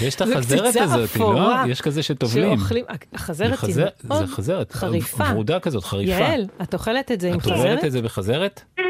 [0.02, 1.52] ויש את החזרת הזאת, לא?
[1.68, 2.58] יש כזה שטובלים.
[2.60, 3.76] שאוכלים, החזרת היא
[4.08, 5.24] מאוד זה חזרת, חריפה.
[5.34, 6.12] ורודה כזאת, חריפה.
[6.12, 7.86] יעל, את אוכלת את זה עם את אוכלת חזרת?
[7.86, 8.62] את זה בחזרת?
[8.78, 8.84] לא,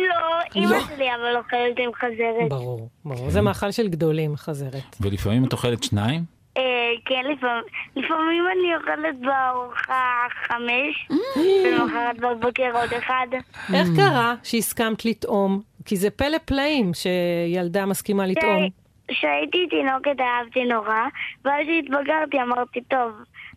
[0.55, 2.49] אמא שלי אבל אוכלת עם חזרת.
[2.49, 3.29] ברור, ברור.
[3.29, 4.95] זה מאכל של גדולים, חזרת.
[5.01, 6.23] ולפעמים את אוכלת שניים?
[6.57, 6.63] אה,
[7.05, 7.63] כן, לפעמים,
[7.95, 13.27] לפעמים אני אוכלת בארוחה חמש, ומחרת בבוקר עוד אחד.
[13.73, 15.61] איך קרה שהסכמת לטעום?
[15.85, 18.69] כי זה פלא פלאים שילדה מסכימה לטעום.
[19.09, 21.03] כשהייתי תינוקת אהבתי נורא,
[21.45, 23.11] ואז כשהתבגרתי אמרתי, טוב,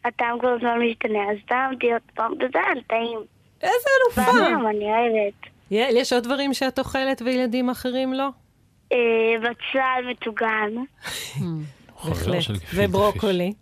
[0.05, 3.19] הטעם כל הזמן משתנה, אז טעמתי עוד פעם, וזה היה טעים.
[3.62, 4.33] איזה אלופה!
[4.33, 5.53] והיום אני אוהבת.
[5.71, 8.29] יעל, יש עוד דברים שאת אוכלת וילדים אחרים לא?
[8.93, 8.99] אה,
[9.41, 10.71] בצל מטוגן.
[12.03, 12.61] חבר בהחלט.
[12.75, 13.53] וברוקולי.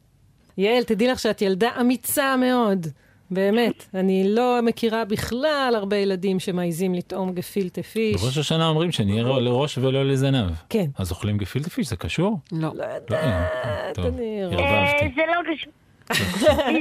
[0.58, 2.86] יעל, תדעי לך שאת ילדה אמיצה מאוד.
[3.30, 8.22] באמת, אני לא מכירה בכלל הרבה ילדים שמעיזים לטעום גפילטה פיש.
[8.22, 10.50] בראש השנה אומרים שנהיה לראש ולא לזנב.
[10.68, 10.86] כן.
[10.98, 12.38] אז אוכלים גפילטה פיש, זה קשור?
[12.52, 12.58] לא.
[12.60, 14.42] לא לא, יודעת, טוב, אני...
[14.44, 15.08] אה.
[15.16, 15.72] זה לא קשור.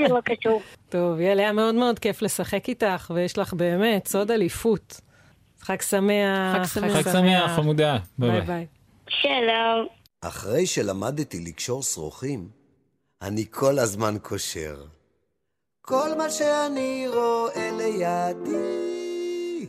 [0.08, 0.62] זה לא קשור.
[0.90, 5.02] טוב, יעל, היה מאוד מאוד כיף לשחק איתך, ויש לך באמת סוד אליפות.
[5.62, 6.56] חג שמח.
[6.56, 6.92] חג שמח.
[6.92, 7.98] חג שמח, חמודה.
[8.18, 8.48] ביי ביי ביי.
[8.48, 8.66] ביי.
[9.10, 9.88] שלום.
[10.22, 12.50] אחרי שלמדתי לקשור שרוכים,
[13.22, 14.76] אני כל הזמן קושר.
[15.90, 19.66] כל מה שאני רואה לידי,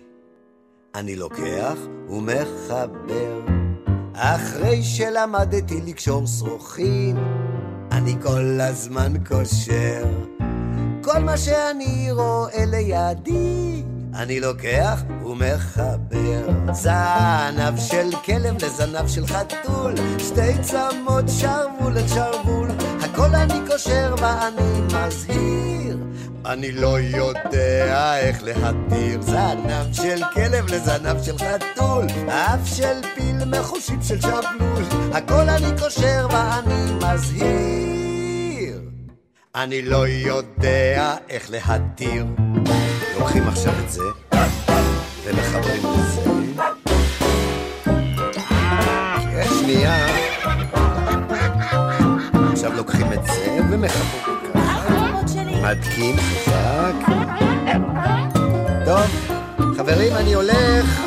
[0.95, 1.77] אני לוקח
[2.09, 3.41] ומחבר.
[4.15, 7.17] אחרי שלמדתי לקשור שרוכים,
[7.93, 10.05] אני כל הזמן קושר.
[11.03, 13.83] כל מה שאני רואה לידי,
[14.15, 16.49] אני לוקח ומחבר.
[16.73, 22.70] זנב של כלב לזנב של חתול, שתי צמות שרוול אל שרוול,
[23.21, 25.97] הכל אני קושר ואני מזהיר.
[26.47, 34.03] אני לא יודע איך להתיר זנב של כלב לזנב של חתול, אף של פיל מחושים
[34.03, 38.81] של שבלול, הכל אני קושר ואני מזהיר.
[39.55, 42.25] אני לא יודע איך להתיר.
[43.19, 44.03] לוקחים עכשיו את זה,
[45.25, 46.31] ומחברים את זה.
[49.33, 50.20] כן, שנייה.
[52.81, 54.89] לוקחים את זה ומחברים ככה.
[55.63, 57.09] מדקים חזק.
[58.85, 59.31] טוב,
[59.77, 61.01] חברים, אני הולך.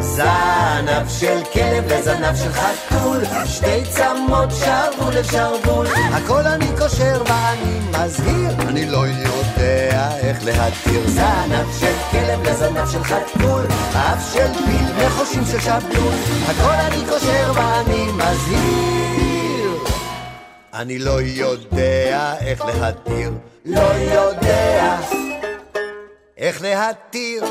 [0.00, 8.50] זנב של כלב וזנב של חתול, שתי צמות שרוול לשרוול, הכל אני קושר ואני מזהיר,
[8.68, 11.06] אני לא יודע איך להתיר.
[11.06, 16.14] זנב של כלב וזנב של חתול, אף של פיל וחושים של שבלול,
[16.48, 19.29] הכל אני קושר ואני מזהיר.
[20.74, 23.30] אני לא יודע איך להתיר,
[23.64, 24.98] לא יודע
[26.36, 27.44] איך להתיר.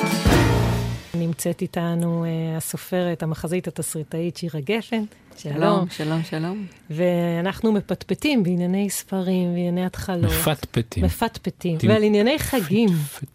[1.13, 5.03] נמצאת איתנו אה, הסופרת, המחזאית, התסריטאית שירה גפן.
[5.43, 6.65] שלום, שלום, שלום.
[6.89, 10.23] ואנחנו מפטפטים בענייני ספרים, בענייני התחלות.
[10.31, 11.05] מפטפטים.
[11.05, 11.77] מפטפטים.
[11.77, 12.89] טים- ועל ענייני חגים.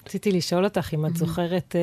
[0.06, 1.80] רציתי לשאול אותך אם את זוכרת, אה,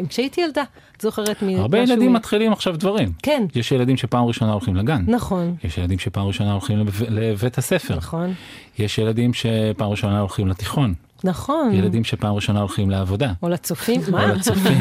[0.00, 0.62] אם כשהייתי ילדה,
[0.96, 1.48] את זוכרת מ...
[1.48, 3.12] הרבה ילדים מתחילים עכשיו דברים.
[3.22, 5.04] כן, יש ילדים שפעם ראשונה הולכים לגן.
[5.08, 7.96] נכון, יש ילדים שפעם ראשונה הולכים לב- לבית הספר.
[7.96, 8.34] נכון,
[8.78, 10.94] יש ילדים שפעם ראשונה הולכים לתיכון.
[11.24, 11.72] נכון.
[11.72, 13.32] ילדים שפעם ראשונה הולכים לעבודה.
[13.42, 14.26] או לצופים, או מה?
[14.26, 14.78] לצופים.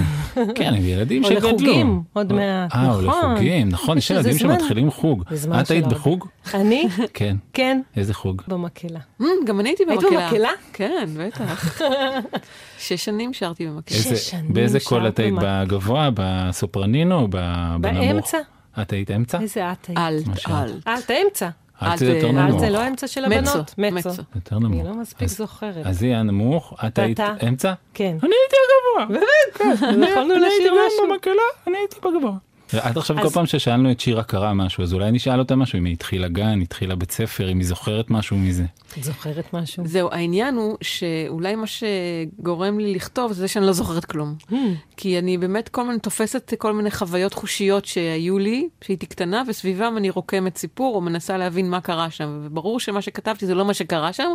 [0.55, 1.47] כן, הם ילדים או שגדלו.
[1.49, 3.31] לחוגים, עוד מעט, אה, או נכון.
[3.33, 4.37] לחוגים, נכון, יש ילדים.
[4.37, 5.23] שמתחילים חוג.
[5.61, 5.87] את היית.
[5.87, 6.27] בחוג?
[6.53, 6.87] אני?
[7.13, 7.35] כן.
[7.53, 8.41] כן, איזה חוג?
[8.47, 8.99] במקהלה.
[9.21, 10.25] Mm, גם אני הייתי היית במקהלה.
[10.29, 10.49] במקהלה?
[10.73, 11.81] כן, בטח.
[12.79, 13.99] שש שנים שרתי במקהלה.
[14.01, 15.33] שש איזה- שנים באיזה קול את היית?
[15.41, 18.05] בגבוה, בסופרנינו או ב- בנמוך?
[18.05, 18.37] באמצע.
[18.81, 19.39] את היית אמצע?
[19.41, 19.99] איזה את היית?
[19.99, 20.27] אלט.
[20.49, 20.87] אלט.
[20.87, 21.49] אלט האמצע.
[21.83, 22.59] אלט זה יותר אלט, אלט נמוך.
[22.61, 23.75] זה לא האמצע של הבנות.
[23.77, 24.09] מצו.
[24.35, 24.85] יותר אני נמוך.
[24.85, 25.85] לא מספיק זוכרת.
[25.85, 27.19] אז היא הנמוך, את היית?
[27.47, 27.73] אמצע?
[27.93, 28.17] כן.
[28.23, 29.19] אני הייתי הגבוה.
[29.19, 29.77] באמת?
[30.09, 30.69] יכולנו אני הייתי.
[31.09, 32.33] במקהלה, אני הייתי בגבוה.
[32.79, 35.79] עד עכשיו כל אז- פעם ששאלנו את שירה קרה משהו, אז אולי נשאל אותה משהו,
[35.79, 38.63] אם היא התחילה גן, התחילה בית ספר, אם היא זוכרת משהו מזה.
[39.01, 39.83] זוכרת משהו?
[39.87, 44.35] זהו, העניין הוא שאולי מה שגורם לי לכתוב זה שאני לא זוכרת כלום.
[44.49, 44.55] Hmm.
[44.97, 49.93] כי אני באמת כל הזמן תופסת כל מיני חוויות חושיות שהיו לי, כשהייתי קטנה, וסביבם
[49.97, 52.41] אני רוקמת סיפור או מנסה להבין מה קרה שם.
[52.43, 54.29] וברור שמה שכתבתי זה לא מה שקרה שם,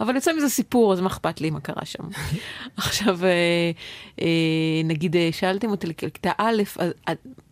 [0.00, 2.02] אבל יוצא מזה סיפור, אז מה אכפת לי מה קרה שם.
[2.76, 3.70] עכשיו, אה,
[4.20, 4.26] אה,
[4.84, 6.62] נגיד, אה, שאלתם אותי לכיתה א',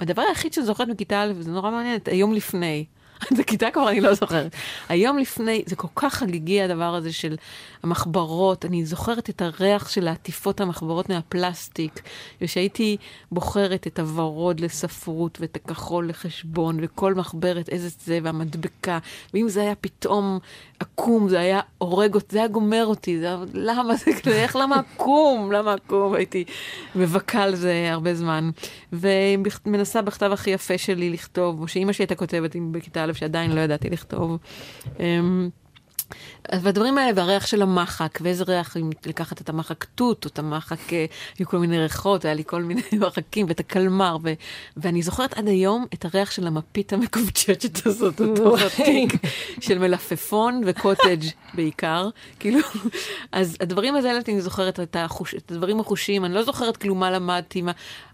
[0.00, 2.84] הדבר היחיד שאני זוכרת מכיתה א', וזה נורא מעניין, את היום לפני.
[3.36, 4.54] זה כיתה כבר אני לא זוכרת.
[4.88, 7.36] היום לפני, זה כל כך חגיגי הדבר הזה של
[7.82, 12.02] המחברות, אני זוכרת את הריח של העטיפות המחברות מהפלסטיק,
[12.40, 12.96] ושהייתי
[13.32, 18.98] בוחרת את הוורוד לספרות ואת הכחול לחשבון, וכל מחברת איזה זה, והמדבקה,
[19.34, 20.38] ואם זה היה פתאום
[20.80, 24.56] עקום, זה היה הורג אותי, זה היה גומר אותי, זה היה, למה זה כזה, איך
[24.56, 26.44] למה עקום, למה עקום, הייתי
[26.94, 28.50] מבכה על זה הרבה זמן.
[28.92, 33.60] ומנסה בכתב הכי יפה שלי לכתוב, או שאימא שלי הייתה כותבת בכיתה א' שעדיין לא
[33.60, 34.38] ידעתי לכתוב.
[36.52, 40.92] והדברים האלה, והריח של המחק, ואיזה ריח, אם לקחת את המחק תות, או את המחק,
[40.92, 41.04] אה,
[41.38, 44.32] היו כל מיני ריחות, היה לי כל מיני מחקים, ואת הקלמר, ו,
[44.76, 49.12] ואני זוכרת עד היום את הריח של המפית המקובצ'צ'ת הזאת, אותו התיק
[49.60, 52.58] של מלפפון וקוטג' בעיקר, כאילו,
[53.32, 57.10] אז הדברים האלה, אני זוכרת את, החוש, את הדברים החושיים, אני לא זוכרת כלום מה
[57.10, 57.72] למדתי, מה...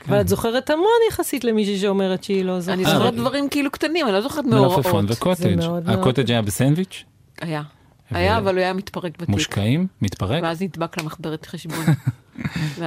[0.08, 2.78] אבל את זוכרת המון יחסית למישהי שאומרת שהיא לא זוכרת.
[2.78, 4.76] אני זוכרת דברים כאילו קטנים, אני לא זוכרת מאורעות.
[4.76, 5.58] מלפפון וקוטג'.
[5.86, 7.04] הקוטג' היה בסנדוויץ'?
[7.40, 7.62] היה.
[8.10, 9.28] היה, אבל הוא היה מתפרק בתיק.
[9.28, 9.86] מושקעים?
[10.02, 10.42] מתפרק?
[10.42, 11.84] ואז נדבק למחברת חשבון.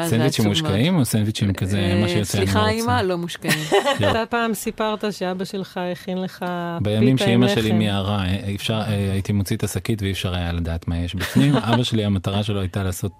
[0.09, 0.47] סנדוויצ'ים.
[0.47, 2.71] מושקעים או סנדוויצ'ים כזה, אה, מה שיוצא אני לא סליחה, רוצה?
[2.71, 3.59] אימא, לא מושקעים.
[4.11, 6.45] אתה פעם סיפרת שאבא שלך הכין לך
[6.81, 7.77] בימים פיתה עם שאימא שלי לחם.
[7.77, 11.55] מיהרה, אה, אה, הייתי מוציא את השקית ואי אפשר היה לדעת מה יש בפנים.
[11.73, 13.11] אבא שלי, המטרה שלו הייתה לעשות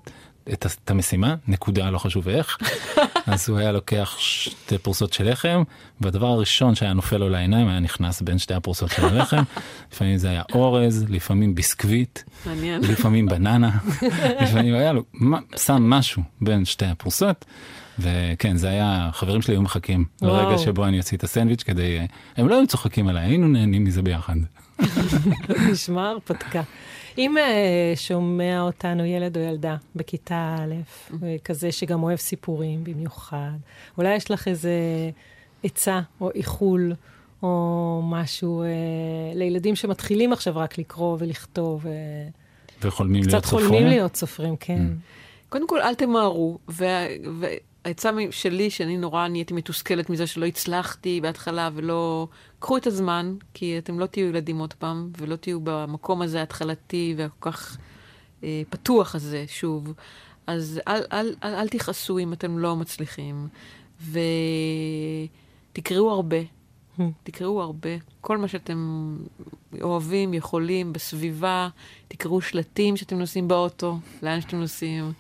[0.54, 2.58] את, את המשימה, נקודה, לא חשוב איך.
[3.28, 5.64] אז הוא היה לוקח שתי פרוסות של לחם,
[6.02, 9.44] והדבר הראשון שהיה נופל לו לעיניים היה נכנס בין שתי הפרוסות של הלחם.
[9.92, 12.20] לפעמים זה היה אורז, לפעמים ביסקוויט.
[12.66, 13.70] לפעמים בננה,
[14.42, 15.04] לפעמים היה לו,
[15.58, 17.46] שם משהו בין שתי הפרוסות.
[18.00, 20.36] וכן, זה היה, חברים שלי היו מחכים וואו.
[20.36, 22.00] לרגע שבו אני אוציא את הסנדוויץ' כדי,
[22.38, 24.36] הם לא היו צוחקים עליי, היינו נהנים מזה ביחד.
[25.72, 26.62] נשמע הרפתקה.
[27.18, 27.44] אם אה,
[27.96, 30.74] שומע אותנו ילד או ילדה בכיתה א',
[31.24, 33.52] אה, כזה שגם אוהב סיפורים במיוחד,
[33.98, 34.72] אולי יש לך איזה
[35.64, 36.94] עצה או איחול
[37.44, 38.68] או משהו אה,
[39.36, 41.92] לילדים שמתחילים עכשיו רק לקרוא ולכתוב, אה,
[42.82, 43.68] וחולמים להיות קצת סופרים.
[43.68, 44.82] חולמים להיות סופרים, כן.
[45.50, 46.58] קודם כל, אל תמהרו.
[46.68, 46.88] וה-
[47.40, 52.28] והעצה מ- שלי, שאני נורא נהייתי מתוסכלת מזה שלא הצלחתי בהתחלה ולא...
[52.60, 57.14] קחו את הזמן, כי אתם לא תהיו ילדים עוד פעם, ולא תהיו במקום הזה ההתחלתי
[57.18, 57.78] והכל כך
[58.44, 59.94] אה, פתוח הזה שוב.
[60.48, 63.48] אז אל, אל, אל, אל תכעסו אם אתם לא מצליחים,
[65.72, 66.38] ותקראו הרבה.
[67.24, 67.90] תקראו הרבה.
[68.22, 69.18] כל מה שאתם
[69.82, 71.70] אוהבים, יכולים, בסביבה,
[72.08, 75.12] תקראו שלטים שאתם נוסעים באוטו, לאן שאתם נוסעים.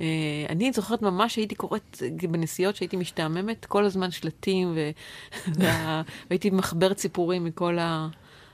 [0.00, 0.02] Uh,
[0.48, 4.74] אני זוכרת ממש הייתי קוראת אה, בנסיעות שהייתי משתעממת, כל הזמן שלטים.
[6.30, 8.08] והייתי מחברת סיפורים מכל ה...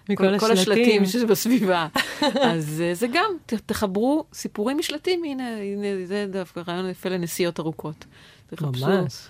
[0.08, 0.82] מכל כל, כל השלטים.
[0.82, 1.86] השלטים שזה בסביבה.
[2.50, 7.60] אז uh, זה גם, ת, תחברו סיפורים משלטים, הנה, הנה, זה דווקא רעיון יפה לנסיעות
[7.60, 8.04] ארוכות.
[8.46, 8.86] תחפשו.
[8.86, 9.26] ממש.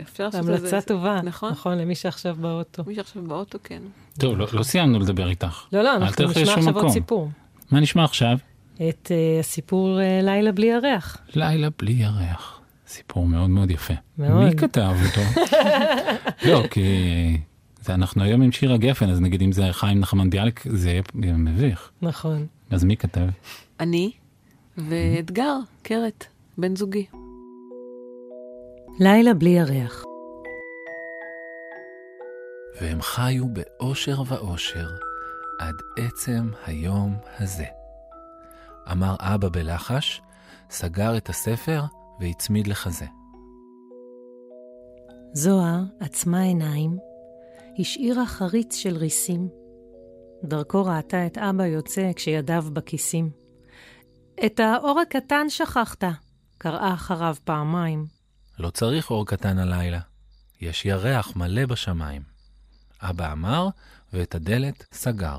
[0.00, 0.52] אפשר לעשות את זה.
[0.52, 1.50] המלצה טובה, נכון.
[1.50, 2.82] נכון, למי שעכשיו באוטו.
[2.86, 3.82] מי שעכשיו באוטו, כן.
[4.18, 5.64] טוב, לא, לא סיימנו לדבר איתך.
[5.72, 6.88] לא, לא, אנחנו נשמע עכשיו עוד.
[6.88, 7.30] סיפור.
[7.70, 8.38] מה נשמע עכשיו?
[8.76, 11.18] את אה, הסיפור אה, לילה בלי ירח.
[11.34, 12.60] לילה בלי ירח.
[12.86, 13.94] סיפור מאוד מאוד יפה.
[14.18, 14.44] מאוד.
[14.44, 15.20] מי כתב אותו?
[16.50, 16.82] לא, כי
[17.80, 21.02] זה אנחנו היום עם שיר הגפן, אז נגיד אם זה חיים נחמן ביאליק, זה יהיה
[21.32, 21.90] מביך.
[22.02, 22.46] נכון.
[22.70, 23.26] אז מי כתב?
[23.80, 24.10] אני
[24.78, 26.24] ואתגר, קרת,
[26.58, 27.06] בן זוגי.
[29.00, 30.04] לילה בלי ירח.
[32.80, 34.88] והם חיו באושר ואושר
[35.60, 37.75] עד עצם היום הזה.
[38.92, 40.22] אמר אבא בלחש,
[40.70, 41.82] סגר את הספר
[42.20, 43.06] והצמיד לחזה.
[45.32, 46.98] זוהר עצמה עיניים,
[47.78, 49.48] השאירה חריץ של ריסים.
[50.44, 53.30] דרכו ראתה את אבא יוצא כשידיו בכיסים.
[54.46, 56.04] את האור הקטן שכחת,
[56.58, 58.06] קראה אחריו פעמיים.
[58.58, 60.00] לא צריך אור קטן הלילה,
[60.60, 62.22] יש ירח מלא בשמיים.
[63.00, 63.68] אבא אמר,
[64.12, 65.38] ואת הדלת סגר.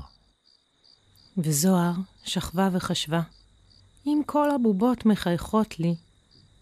[1.38, 1.92] וזוהר
[2.24, 3.20] שכבה וחשבה,
[4.08, 5.94] אם כל הבובות מחייכות לי,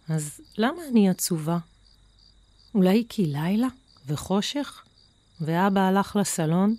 [0.08, 1.58] אז למה אני עצובה?
[2.74, 3.68] אולי כי לילה
[4.06, 4.84] וחושך,
[5.40, 6.76] ואבא הלך לסלון?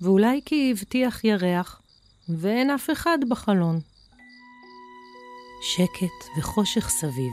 [0.00, 1.82] ואולי כי הבטיח ירח,
[2.28, 3.80] ואין אף אחד בחלון.
[5.62, 7.32] שקט וחושך סביב.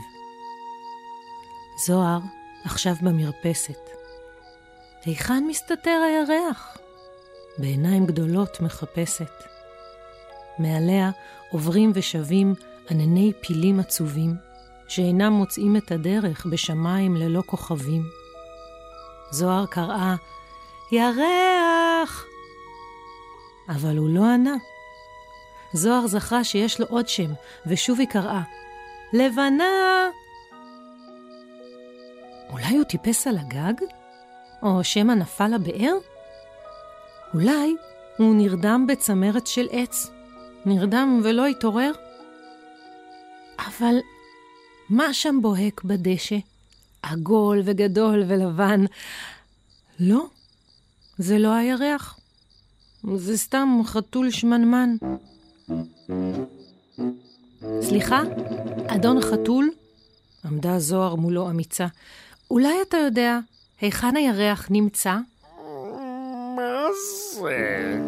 [1.86, 2.20] זוהר
[2.64, 3.78] עכשיו במרפסת.
[5.04, 6.76] היכן מסתתר הירח?
[7.58, 9.32] בעיניים גדולות מחפשת.
[10.58, 11.10] מעליה
[11.50, 12.54] עוברים ושבים
[12.90, 14.34] ענני פילים עצובים,
[14.88, 18.02] שאינם מוצאים את הדרך בשמיים ללא כוכבים.
[19.30, 20.14] זוהר קראה,
[20.92, 22.24] ירח!
[23.68, 24.54] אבל הוא לא ענה.
[25.72, 27.32] זוהר זכרה שיש לו עוד שם,
[27.66, 28.42] ושוב היא קראה,
[29.12, 30.08] לבנה!
[32.50, 33.74] אולי הוא טיפס על הגג?
[34.62, 35.94] או שמא נפל לבאר?
[37.34, 37.76] אולי
[38.18, 40.10] הוא נרדם בצמרת של עץ.
[40.66, 41.92] נרדם ולא התעורר?
[43.58, 43.94] אבל
[44.90, 46.36] מה שם בוהק בדשא?
[47.02, 48.84] עגול וגדול ולבן.
[50.00, 50.26] לא,
[51.18, 52.18] זה לא הירח.
[53.16, 54.96] זה סתם חתול שמנמן.
[57.80, 58.22] סליחה,
[58.86, 59.70] אדון חתול?
[60.44, 61.86] עמדה זוהר מולו אמיצה.
[62.50, 63.38] אולי אתה יודע
[63.80, 65.16] היכן הירח נמצא?
[66.56, 66.86] מה
[67.34, 67.98] זה?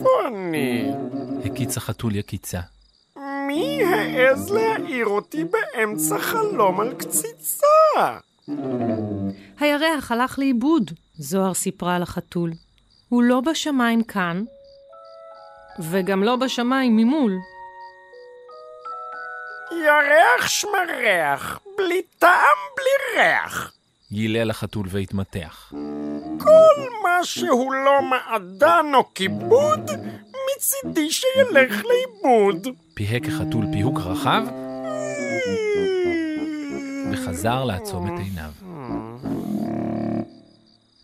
[0.00, 0.90] איפה אני?
[1.44, 2.60] הקיץ החתול יקיצה.
[3.46, 8.18] מי העז להעיר אותי באמצע חלום על קציצה?
[9.60, 12.52] הירח הלך לאיבוד, זוהר סיפרה לחתול.
[13.08, 14.44] הוא לא בשמיים כאן,
[15.78, 17.32] וגם לא בשמיים ממול.
[19.72, 23.72] ירח שמרח, בלי טעם, בלי ריח.
[24.10, 25.72] יילל החתול והתמתח.
[26.46, 29.90] כל מה שהוא לא מעדן או כיבוד,
[30.46, 32.68] מצידי שילך לאיבוד.
[32.94, 34.42] פיהק החתול פיהוק רחב,
[37.12, 38.50] וחזר לעצום את עיניו.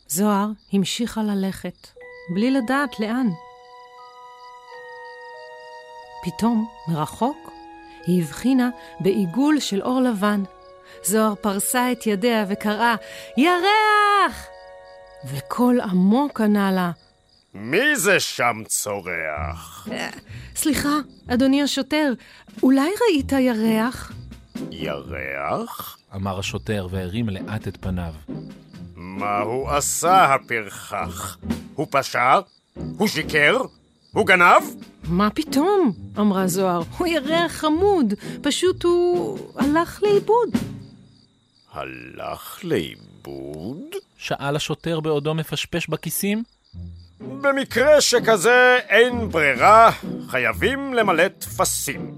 [0.08, 1.88] זוהר המשיכה ללכת,
[2.34, 3.26] בלי לדעת לאן.
[6.24, 7.50] פתאום, מרחוק,
[8.06, 8.70] היא הבחינה
[9.00, 10.42] בעיגול של אור לבן.
[11.04, 12.94] זוהר פרסה את ידיה וקראה,
[13.36, 14.51] ירח!
[15.24, 16.90] וקול עמוק ענה לה,
[17.54, 19.88] מי זה שם צורח?
[20.56, 20.96] סליחה,
[21.28, 22.12] אדוני השוטר,
[22.62, 24.12] אולי ראית ירח?
[24.70, 25.98] ירח?
[26.14, 28.12] אמר השוטר והרים לאט את פניו.
[28.96, 31.38] מה הוא עשה, הפרחח?
[31.74, 32.40] הוא פשע?
[32.96, 33.56] הוא שיקר?
[34.12, 34.62] הוא גנב?
[35.04, 35.92] מה פתאום?
[36.18, 36.82] אמרה זוהר.
[36.98, 40.48] הוא ירח חמוד, פשוט הוא הלך לאיבוד.
[41.72, 43.11] הלך לאיבוד?
[44.18, 46.42] שאל השוטר בעודו מפשפש בכיסים.
[47.20, 49.90] במקרה שכזה אין ברירה,
[50.28, 52.14] חייבים למלא טפסים.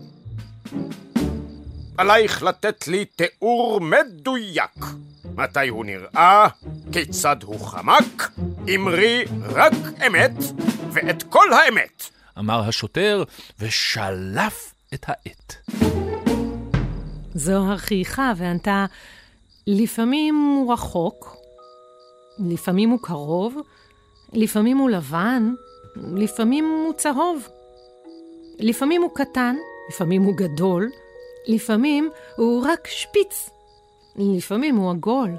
[1.99, 4.85] עלייך לתת לי תיאור מדויק.
[5.35, 6.47] מתי הוא נראה,
[6.93, 8.31] כיצד הוא חמק,
[8.75, 9.73] אמרי רק
[10.07, 10.33] אמת,
[10.93, 12.03] ואת כל האמת.
[12.39, 13.23] אמר השוטר,
[13.59, 15.55] ושלף את העט.
[17.35, 18.87] זוהר חייכה וענתה,
[19.67, 21.37] לפעמים הוא רחוק,
[22.39, 23.57] לפעמים הוא קרוב,
[24.33, 25.55] לפעמים הוא לבן,
[25.97, 27.49] לפעמים הוא צהוב.
[28.59, 29.57] לפעמים הוא קטן,
[29.89, 30.91] לפעמים הוא גדול,
[31.47, 33.51] לפעמים הוא רק שפיץ,
[34.17, 35.31] לפעמים הוא עגול.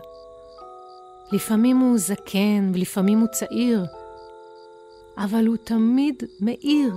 [1.32, 3.86] לפעמים הוא זקן ולפעמים הוא צעיר,
[5.17, 6.93] אבל הוא תמיד מאיר.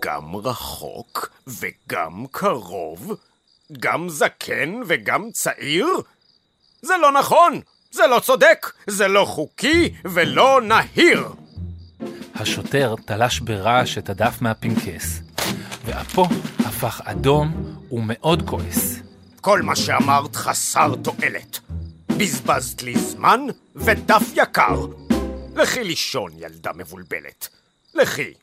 [0.00, 3.12] גם רחוק וגם קרוב?
[3.72, 5.86] גם זקן וגם צעיר?
[6.82, 7.60] זה לא נכון!
[7.90, 8.72] זה לא צודק!
[8.86, 11.28] זה לא חוקי ולא נהיר!
[12.34, 15.20] השוטר תלש ברעש את הדף מהפנקס,
[15.84, 16.24] ואפו
[16.58, 18.96] הפך אדום ומאוד כועס.
[19.40, 21.60] כל מה שאמרת חסר תועלת.
[22.18, 23.40] בזבזת לי זמן
[23.76, 24.86] ודף יקר.
[25.56, 27.48] לכי לישון, ילדה מבולבלת.
[27.94, 28.34] לכי.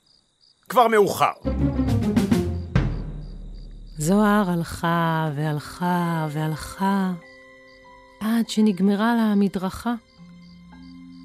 [0.69, 1.33] כבר מאוחר.
[4.01, 7.11] זוהר הלכה והלכה והלכה,
[8.21, 9.93] עד שנגמרה לה המדרכה.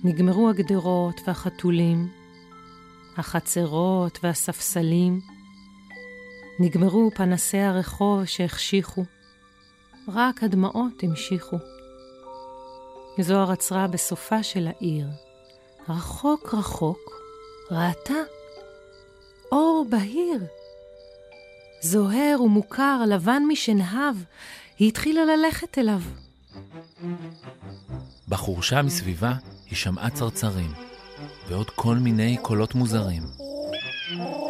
[0.05, 2.09] נגמרו הגדרות והחתולים,
[3.17, 5.21] החצרות והספסלים,
[6.61, 9.05] נגמרו פנסי הרחוב שהחשיכו,
[10.09, 11.57] רק הדמעות המשיכו.
[13.21, 15.09] זוהר עצרה בסופה של העיר.
[15.89, 16.99] רחוק רחוק
[17.71, 18.21] ראתה
[19.53, 20.56] אור בהיר.
[21.81, 24.17] זוהר ומוכר, לבן משנהב,
[24.79, 26.01] היא התחילה ללכת אליו.
[28.29, 29.33] בחורשה מסביבה
[29.71, 30.73] היא שמעה צרצרים,
[31.49, 33.23] ועוד כל מיני קולות מוזרים.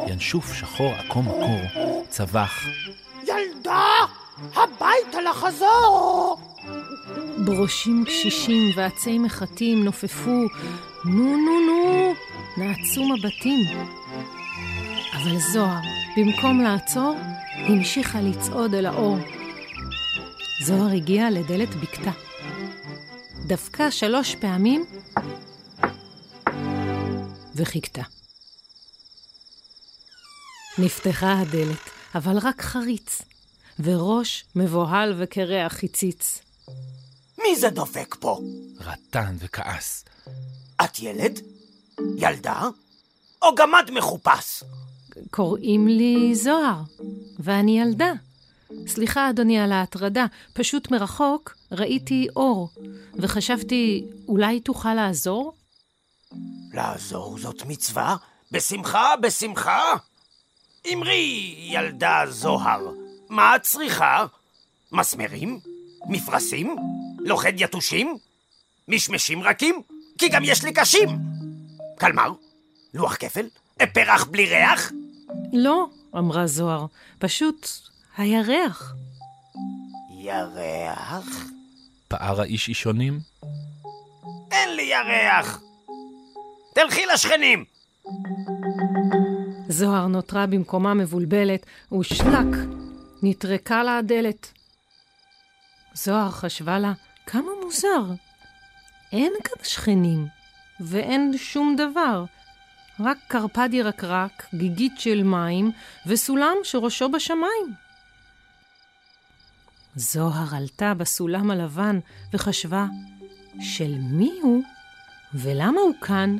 [0.06, 1.60] ינשוף שחור עקום מקור
[2.08, 2.66] צבח.
[3.22, 3.82] ילדה,
[4.54, 6.38] הביתה לחזור!
[7.44, 10.44] ברושים קשישים ועצי מחטים נופפו,
[11.04, 12.14] נו נו נו,
[12.56, 13.78] נעצו מבטים.
[15.12, 15.80] אבל זוהר,
[16.16, 17.16] במקום לעצור,
[17.52, 19.18] המשיכה לצעוד אל האור.
[20.64, 22.10] זוהר הגיעה לדלת בקתה.
[23.46, 24.84] דפקה שלוש פעמים
[27.54, 28.02] וחיכתה.
[30.78, 33.22] נפתחה הדלת, אבל רק חריץ,
[33.80, 36.42] וראש מבוהל וקרח הציץ.
[37.38, 38.40] מי זה דופק פה?
[38.80, 40.04] רטן וכעס.
[40.84, 41.40] את ילד?
[42.16, 42.62] ילדה?
[43.42, 44.62] או גמד מחופש?
[45.30, 46.80] קוראים לי זוהר,
[47.38, 48.12] ואני ילדה.
[48.86, 50.26] סליחה, אדוני, על ההטרדה.
[50.52, 52.68] פשוט מרחוק ראיתי אור,
[53.14, 55.52] וחשבתי, אולי תוכל לעזור?
[56.72, 58.16] לעזור זאת מצווה?
[58.50, 59.80] בשמחה, בשמחה.
[60.92, 62.90] אמרי, ילדה זוהר,
[63.28, 64.26] מה את צריכה?
[64.92, 65.60] מסמרים?
[66.08, 66.76] מפרשים?
[67.18, 68.18] לוכד יתושים?
[68.88, 69.82] משמשים רכים?
[70.18, 71.08] כי גם יש לי קשים.
[71.98, 72.32] קלמר?
[72.94, 73.48] לוח כפל?
[73.92, 74.92] פרח בלי ריח?
[75.56, 75.86] לא,
[76.16, 76.86] אמרה זוהר,
[77.18, 77.68] פשוט
[78.16, 78.94] הירח.
[80.10, 81.50] ירח?
[82.08, 83.20] פער האיש אישונים?
[84.50, 85.60] אין לי ירח!
[86.74, 87.64] תלכי לשכנים!
[89.68, 91.66] זוהר נותרה במקומה מבולבלת,
[92.00, 92.56] ושלק,
[93.22, 94.52] נטרקה לה הדלת.
[95.94, 96.92] זוהר חשבה לה,
[97.26, 98.02] כמה מוזר.
[99.12, 100.26] אין כאן שכנים,
[100.80, 102.24] ואין שום דבר.
[103.00, 105.70] רק קרפד ירקרק, גיגית של מים,
[106.06, 107.74] וסולם שראשו בשמיים.
[109.96, 111.98] זוהר עלתה בסולם הלבן
[112.32, 112.86] וחשבה,
[113.60, 114.62] של מי הוא?
[115.34, 116.36] ולמה הוא כאן?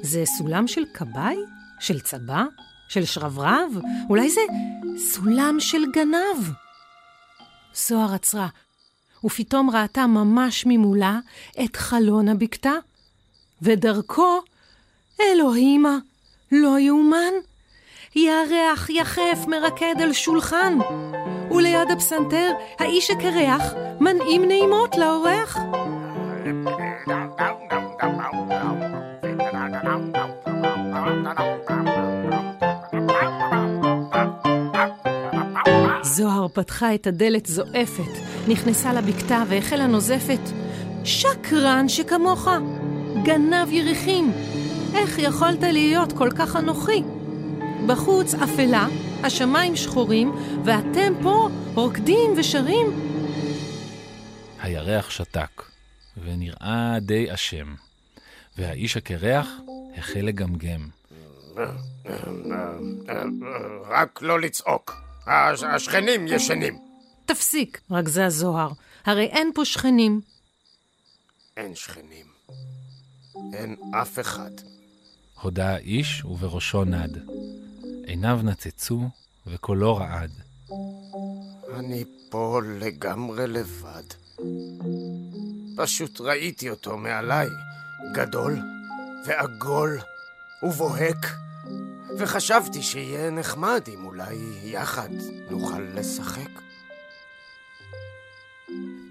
[0.00, 1.36] זה סולם של כבאי?
[1.80, 2.44] של צבא?
[2.88, 3.72] של שרברב?
[4.08, 4.40] אולי זה
[4.98, 6.52] סולם של גנב?
[7.74, 8.48] זוהר עצרה,
[9.24, 11.18] ופתאום ראתה ממש ממולה
[11.64, 12.72] את חלון הבקתה,
[13.62, 14.42] ודרכו,
[15.20, 15.98] אלוהימה,
[16.52, 17.32] לא יאומן,
[18.16, 20.78] ירח יחף מרקד על שולחן,
[21.50, 23.62] וליד הפסנתר האיש הקרח
[24.00, 25.58] מנעים נעימות לאורח.
[36.02, 38.12] זוהר פתחה את הדלת זועפת,
[38.48, 40.40] נכנסה לבקתה והחלה נוזפת.
[41.04, 42.48] שקרן שכמוך,
[43.22, 44.32] גנב ירחים,
[44.94, 47.02] איך יכולת להיות כל כך אנוכי?
[47.86, 48.86] בחוץ אפלה,
[49.24, 50.32] השמיים שחורים,
[50.64, 52.86] ואתם פה רוקדים ושרים.
[54.62, 55.62] הירח שתק,
[56.24, 57.74] ונראה די אשם,
[58.58, 59.48] והאיש הקרח
[59.96, 60.88] החל לגמגם.
[63.88, 64.94] רק לא לצעוק.
[65.26, 66.78] הש- השכנים ישנים.
[67.26, 68.70] תפסיק, רגזה זוהר,
[69.04, 70.20] הרי אין פה שכנים.
[71.56, 72.26] אין שכנים.
[73.54, 74.50] אין אף אחד.
[75.40, 77.18] הודה האיש ובראשו נד.
[78.06, 79.08] עיניו נצצו
[79.46, 80.30] וקולו רעד.
[81.78, 84.02] אני פה לגמרי לבד.
[85.76, 87.48] פשוט ראיתי אותו מעליי,
[88.12, 88.58] גדול
[89.26, 89.98] ועגול
[90.62, 91.26] ובוהק,
[92.18, 95.08] וחשבתי שיהיה נחמד אם אולי יחד
[95.50, 96.50] נוכל לשחק.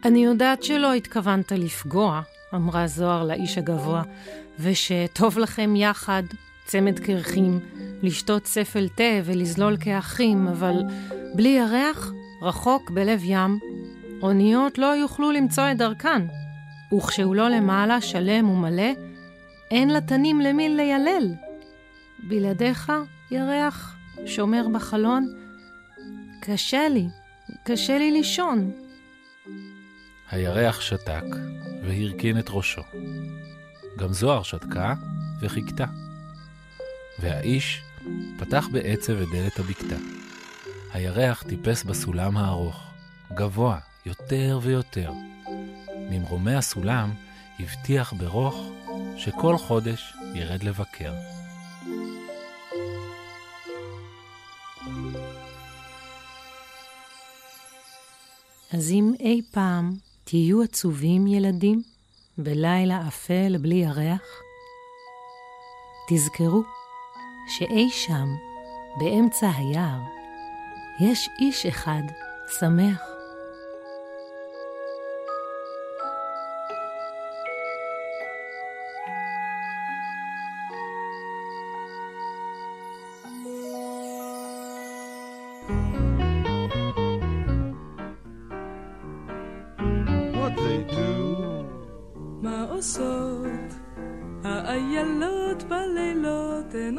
[0.06, 2.22] אני יודעת שלא התכוונת לפגוע,
[2.54, 4.04] אמרה זוהר לאיש הגבוה,
[4.60, 6.24] ושטוב לכם יחד,
[6.66, 7.60] צמד קרחים,
[8.02, 10.74] לשתות ספל תה ולזלול כאחים, אבל
[11.36, 13.60] בלי ירח, רחוק בלב ים,
[14.22, 16.22] אוניות לא יוכלו למצוא את דרכן,
[16.94, 18.92] וכשהוא לא למעלה, שלם ומלא,
[19.72, 21.34] אין לתנים למי לילל.
[22.20, 22.92] בלעדיך,
[23.32, 23.96] ירח,
[24.26, 25.28] שומר בחלון,
[26.42, 27.08] קשה לי,
[27.64, 28.72] קשה לי לישון.
[30.32, 31.24] הירח שתק
[31.84, 32.82] והרכין את ראשו.
[33.98, 34.94] גם זוהר שתקה
[35.42, 35.86] וחיכתה.
[37.20, 37.82] והאיש
[38.40, 39.96] פתח בעצב את דלת הבקתה.
[40.94, 42.84] הירח טיפס בסולם הארוך,
[43.34, 45.12] גבוה יותר ויותר.
[46.10, 47.14] ממרומי הסולם
[47.60, 48.72] הבטיח ברוך
[49.18, 51.14] שכל חודש ירד לבקר.
[58.74, 61.84] אז אם אי פעם תהיו עצובים, ילדים,
[62.38, 64.42] בלילה אפל בלי ירח,
[66.10, 66.64] תזכרו
[67.48, 68.28] שאי שם,
[68.98, 70.00] באמצע היער,
[71.00, 72.04] יש איש אחד
[72.60, 73.13] שמח.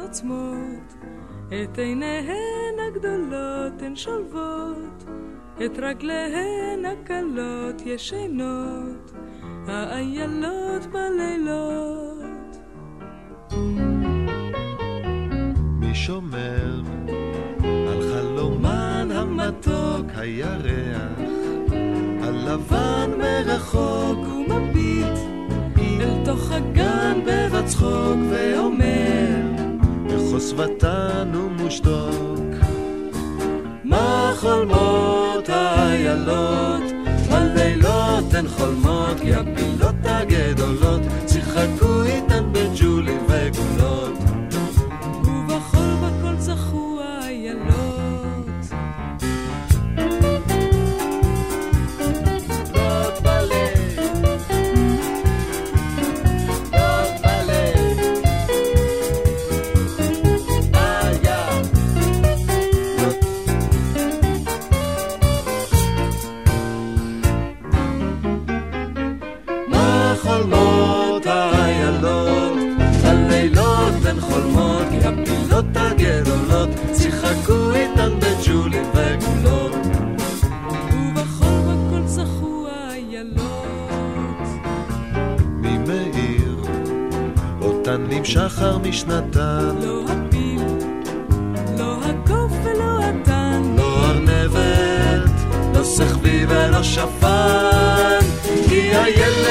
[0.05, 0.93] עוצמות
[1.47, 5.03] את עיניהן הגדולות הן שולבות
[5.65, 9.11] את רגליהן הקלות ישנות.
[9.67, 12.04] האיילות בלילות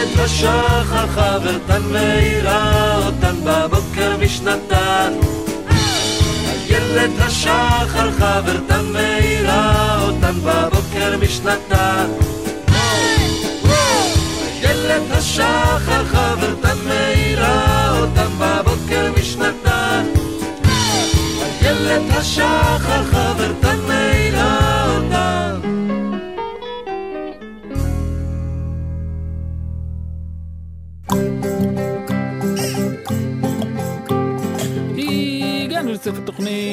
[0.04, 5.12] הילד לשחר חברתן מאירה אותן בבוקר משנתן
[6.68, 12.06] הילד לשחר חברתן מאירה אותן בבוקר משנתן
[14.60, 20.04] הילד השחר חברתן מאירה אותן בבוקר משנתן
[21.60, 23.63] הילד השחר לסוף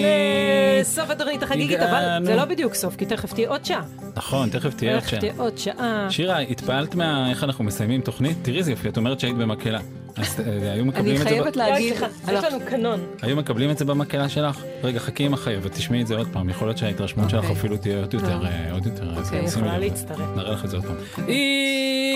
[0.05, 0.83] התוכנית.
[0.83, 2.25] סוף התוכנית החגיגית, אבל.
[2.25, 3.81] זה לא בדיוק סוף, כי תכף תהיה עוד שעה.
[4.15, 4.99] נכון, תכף תהיה
[5.37, 6.07] עוד שעה.
[6.09, 7.29] שירה, התפעלת מה...
[7.29, 8.37] איך אנחנו מסיימים תוכנית?
[8.41, 9.79] תראי איזה יופי, את אומרת שהיית במקהלה.
[10.17, 11.39] אז אה, היו מקבלים את זה...
[11.41, 12.99] ב- אוי, סליחה, יש לנו קנון.
[13.21, 14.57] היו מקבלים את זה במקהלה שלך?
[14.83, 17.55] רגע, חכי עם החיה ותשמעי את זה עוד פעם, יכול להיות שההתרשמות שלך אוקיי.
[17.57, 18.43] אפילו תהיה עוד יותר, טוב.
[18.45, 19.17] אה, עוד יותר...
[19.17, 19.77] אוקיי, יכולה.
[19.77, 20.19] להצטרף.
[20.35, 21.25] נראה לך את זה עוד פעם.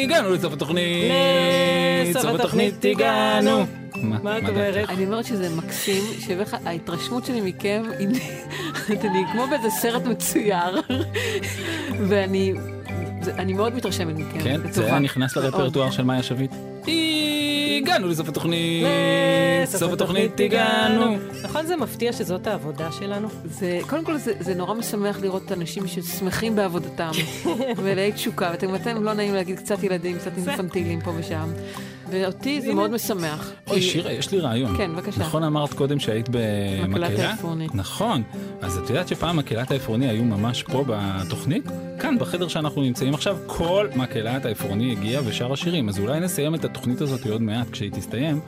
[0.03, 1.11] הגענו לסוף התוכנית!
[2.09, 3.65] לסוף התוכנית הגענו.
[4.01, 4.89] מה את אומרת?
[4.89, 8.07] אני אומרת שזה מקסים, שההתרשמות שלי מכם, היא-
[9.09, 10.81] אני כמו באיזה סרט מצויר,
[12.09, 12.53] ואני
[13.29, 14.39] אני מאוד מתרשמת מכם.
[14.39, 14.85] כן, זה.
[14.85, 15.35] היה נכנס.
[15.37, 16.51] לרפרטואר של מאיה שביט.
[17.77, 18.85] הגענו לסוף התוכנית!
[19.63, 21.17] לסוף סוף התוכנית הגענו!
[21.43, 23.27] נכון זה מפתיע שזאת העבודה שלנו?
[23.45, 27.11] זה, קודם כל זה, זה נורא משמח לראות אנשים ששמחים בעבודתם,
[27.83, 31.49] מלאי תשוקה, ואתם אתם לא נעים להגיד קצת ילדים, קצת אינפנטילים פה ושם,
[32.09, 33.51] ואותי זה מאוד משמח.
[33.67, 34.77] אוי, שירה, יש לי רעיון.
[34.77, 35.19] כן, בבקשה.
[35.21, 36.87] נכון אמרת קודם שהיית במקהלה?
[36.87, 37.67] מקהלת העפרוני.
[37.73, 38.23] נכון.
[38.61, 41.63] אז את יודעת שפעם מקהלת העפרוני היו ממש פה בתוכנית?
[41.99, 45.89] כאן, בחדר שאנחנו נמצאים עכשיו, כל מקהלת העפרוני הגיעה ושרה שירים.
[45.89, 48.39] אז אולי נסיים את התוכנית הזאת עוד מעט, כשהיא תסתיים,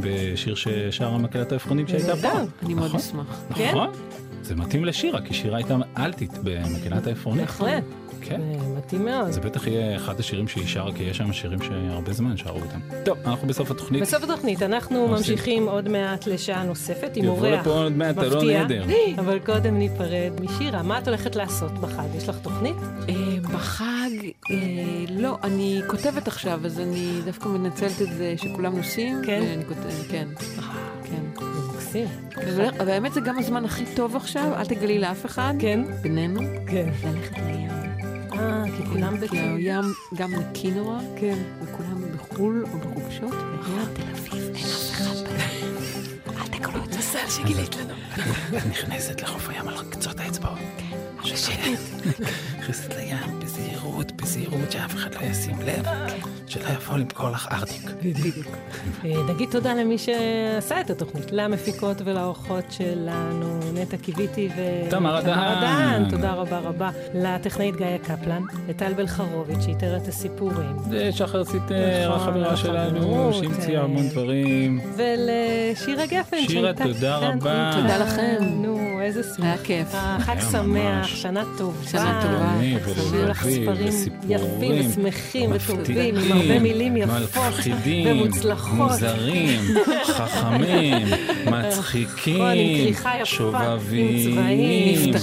[0.00, 2.28] בשיר ששרה מקהלת העפרוני כשהייתה פה.
[2.62, 3.00] אני מאוד נכון?
[3.00, 3.42] אשמח.
[3.50, 3.88] נכון.
[4.42, 7.40] זה מתאים לשירה, כי שירה הייתה אלטית במקהלת העפרוני.
[7.40, 7.84] בהחלט.
[8.24, 8.40] כן.
[8.60, 9.30] זה מתאים מאוד.
[9.30, 12.78] זה בטח יהיה אחד השירים שהיא שרה, כי יש שם שירים שהרבה זמן שרו אותם.
[13.04, 14.02] טוב, אנחנו בסוף התוכנית.
[14.02, 15.08] בסוף התוכנית אנחנו.
[15.08, 18.84] ממשיכים עוד מעט לשעה נוספת עם יבוא אורח לפה עוד מעט אלון מפתיע, עדר.
[19.20, 20.82] אבל קודם ניפרד משירה.
[20.82, 22.14] מה את הולכת לעשות בחג?
[22.16, 22.76] יש לך תוכנית?
[23.08, 24.10] אה, בחג,
[24.50, 24.56] אה,
[25.10, 29.22] לא, אני כותבת עכשיו, אז אני דווקא מנצלת את זה שכולם נוסעים.
[29.26, 29.60] כן?
[29.68, 29.84] כן.
[30.08, 30.28] כן.
[31.94, 32.08] מקסים.
[32.36, 35.54] אבל אבל האמת זה גם הזמן הכי טוב עכשיו, אל תגלי לאף אחד.
[35.58, 35.84] כן.
[36.02, 36.40] בינינו.
[36.66, 36.88] כן.
[37.04, 37.83] ללכת לים.
[38.38, 39.56] אה, כי כולם כי בטים.
[39.56, 40.98] הים גם נקי נורא.
[41.16, 41.38] כן.
[41.62, 43.32] וכולם בחו"ל או בחופשות.
[43.32, 45.04] והיה תל אביב, אין אף אחד.
[46.36, 47.94] אל תגלו את מזל שגילית לנו.
[48.58, 50.83] את נכנסת לחוף הים על קצות האצבעות.
[51.32, 51.80] בשקט.
[52.58, 55.86] נכנסת לים בזהירות, בזהירות, שאף אחד לא ישים לב,
[56.46, 57.90] שלא יבוא למכור לך ארטיק.
[58.02, 58.56] בדיוק.
[59.04, 64.90] אה, נגיד תודה למי שעשה את התוכנית, למפיקות ולאורחות שלנו, נטע קיוויתי ו...
[64.90, 65.18] תמר.
[65.18, 66.90] אדהן, תודה רבה רבה.
[67.14, 70.76] לטכנאית גיא קפלן, לטל בלחרוביץ', שאיתר את הסיפורים.
[70.90, 74.80] ושחר סיטר, נכון, החברה שלנו, החברות, שהמציאה אה, המון דברים.
[74.96, 76.36] ולשירה גפן.
[76.48, 77.70] שירה, תודה רבה.
[77.76, 78.36] תודה לכם.
[78.40, 79.44] נו, איזה שמח.
[79.44, 79.94] היה כיף.
[80.18, 81.08] חג שמח.
[81.14, 81.88] שנה טובה.
[81.90, 82.54] שנה טובה.
[82.54, 82.76] אני
[83.10, 83.92] שיהיו לך ספרים
[84.28, 87.42] יפים ושמחים וטובים, עם הרבה מילים יפות
[88.06, 88.90] ומוצלחות.
[88.90, 89.60] מוזרים,
[90.04, 91.06] חכמים,
[91.52, 92.42] מצחיקים,
[93.24, 95.14] שובבים,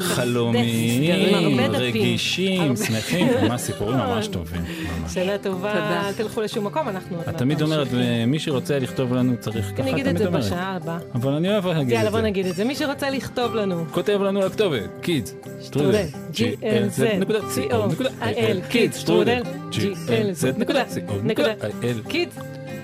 [0.00, 1.60] חלומיים.
[1.72, 4.60] רגישים, שמחים, ממש סיפורים ממש טובים.
[5.08, 5.72] שנה טובה.
[6.08, 7.88] אל תלכו לשום מקום, אנחנו עוד את מעט תמיד אומרת.
[8.26, 10.44] מי שרוצה לכתוב לנו צריך ככה, אני אגיד תמיד את זה אומרת.
[10.44, 10.98] בשעה הבאה.
[11.14, 12.26] אבל אני אוהב להגיד יאללה, את בוא זה.
[12.26, 12.64] נגיד את זה.
[12.64, 15.31] מי שרוצה לכתוב לנו, כותב לנו לכתובת, קידס,
[15.62, 17.02] שטרודל, glz,
[18.68, 20.84] קידס, שטרודל, glz, נקודה,
[21.22, 21.52] נקודה,
[22.08, 22.34] קידס.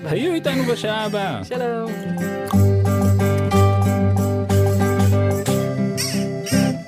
[0.05, 1.41] היו איתנו בשעה הבאה.
[1.43, 1.91] שלום.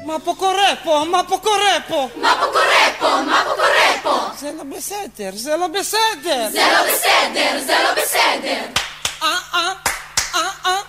[0.05, 1.03] מה פה קורה פה?
[1.11, 2.07] מה פה קורה פה?
[2.21, 3.21] מה פה קורה פה?
[3.21, 4.35] מה פה קורה פה?
[4.39, 6.49] זה לא בסדר, זה לא בסדר.
[6.51, 8.61] זה לא בסדר, זה לא בסדר.
[9.23, 9.73] אה, אה,
[10.65, 10.81] אה.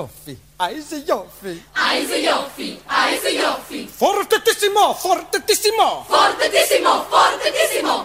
[0.00, 0.34] יופי,
[0.66, 1.58] איזה יופי.
[1.90, 2.76] איזה יופי,
[3.08, 3.86] איזה יופי.
[3.98, 6.04] פורטטיסימו, פורטטיסימו.
[6.08, 8.04] פורטטיסימו,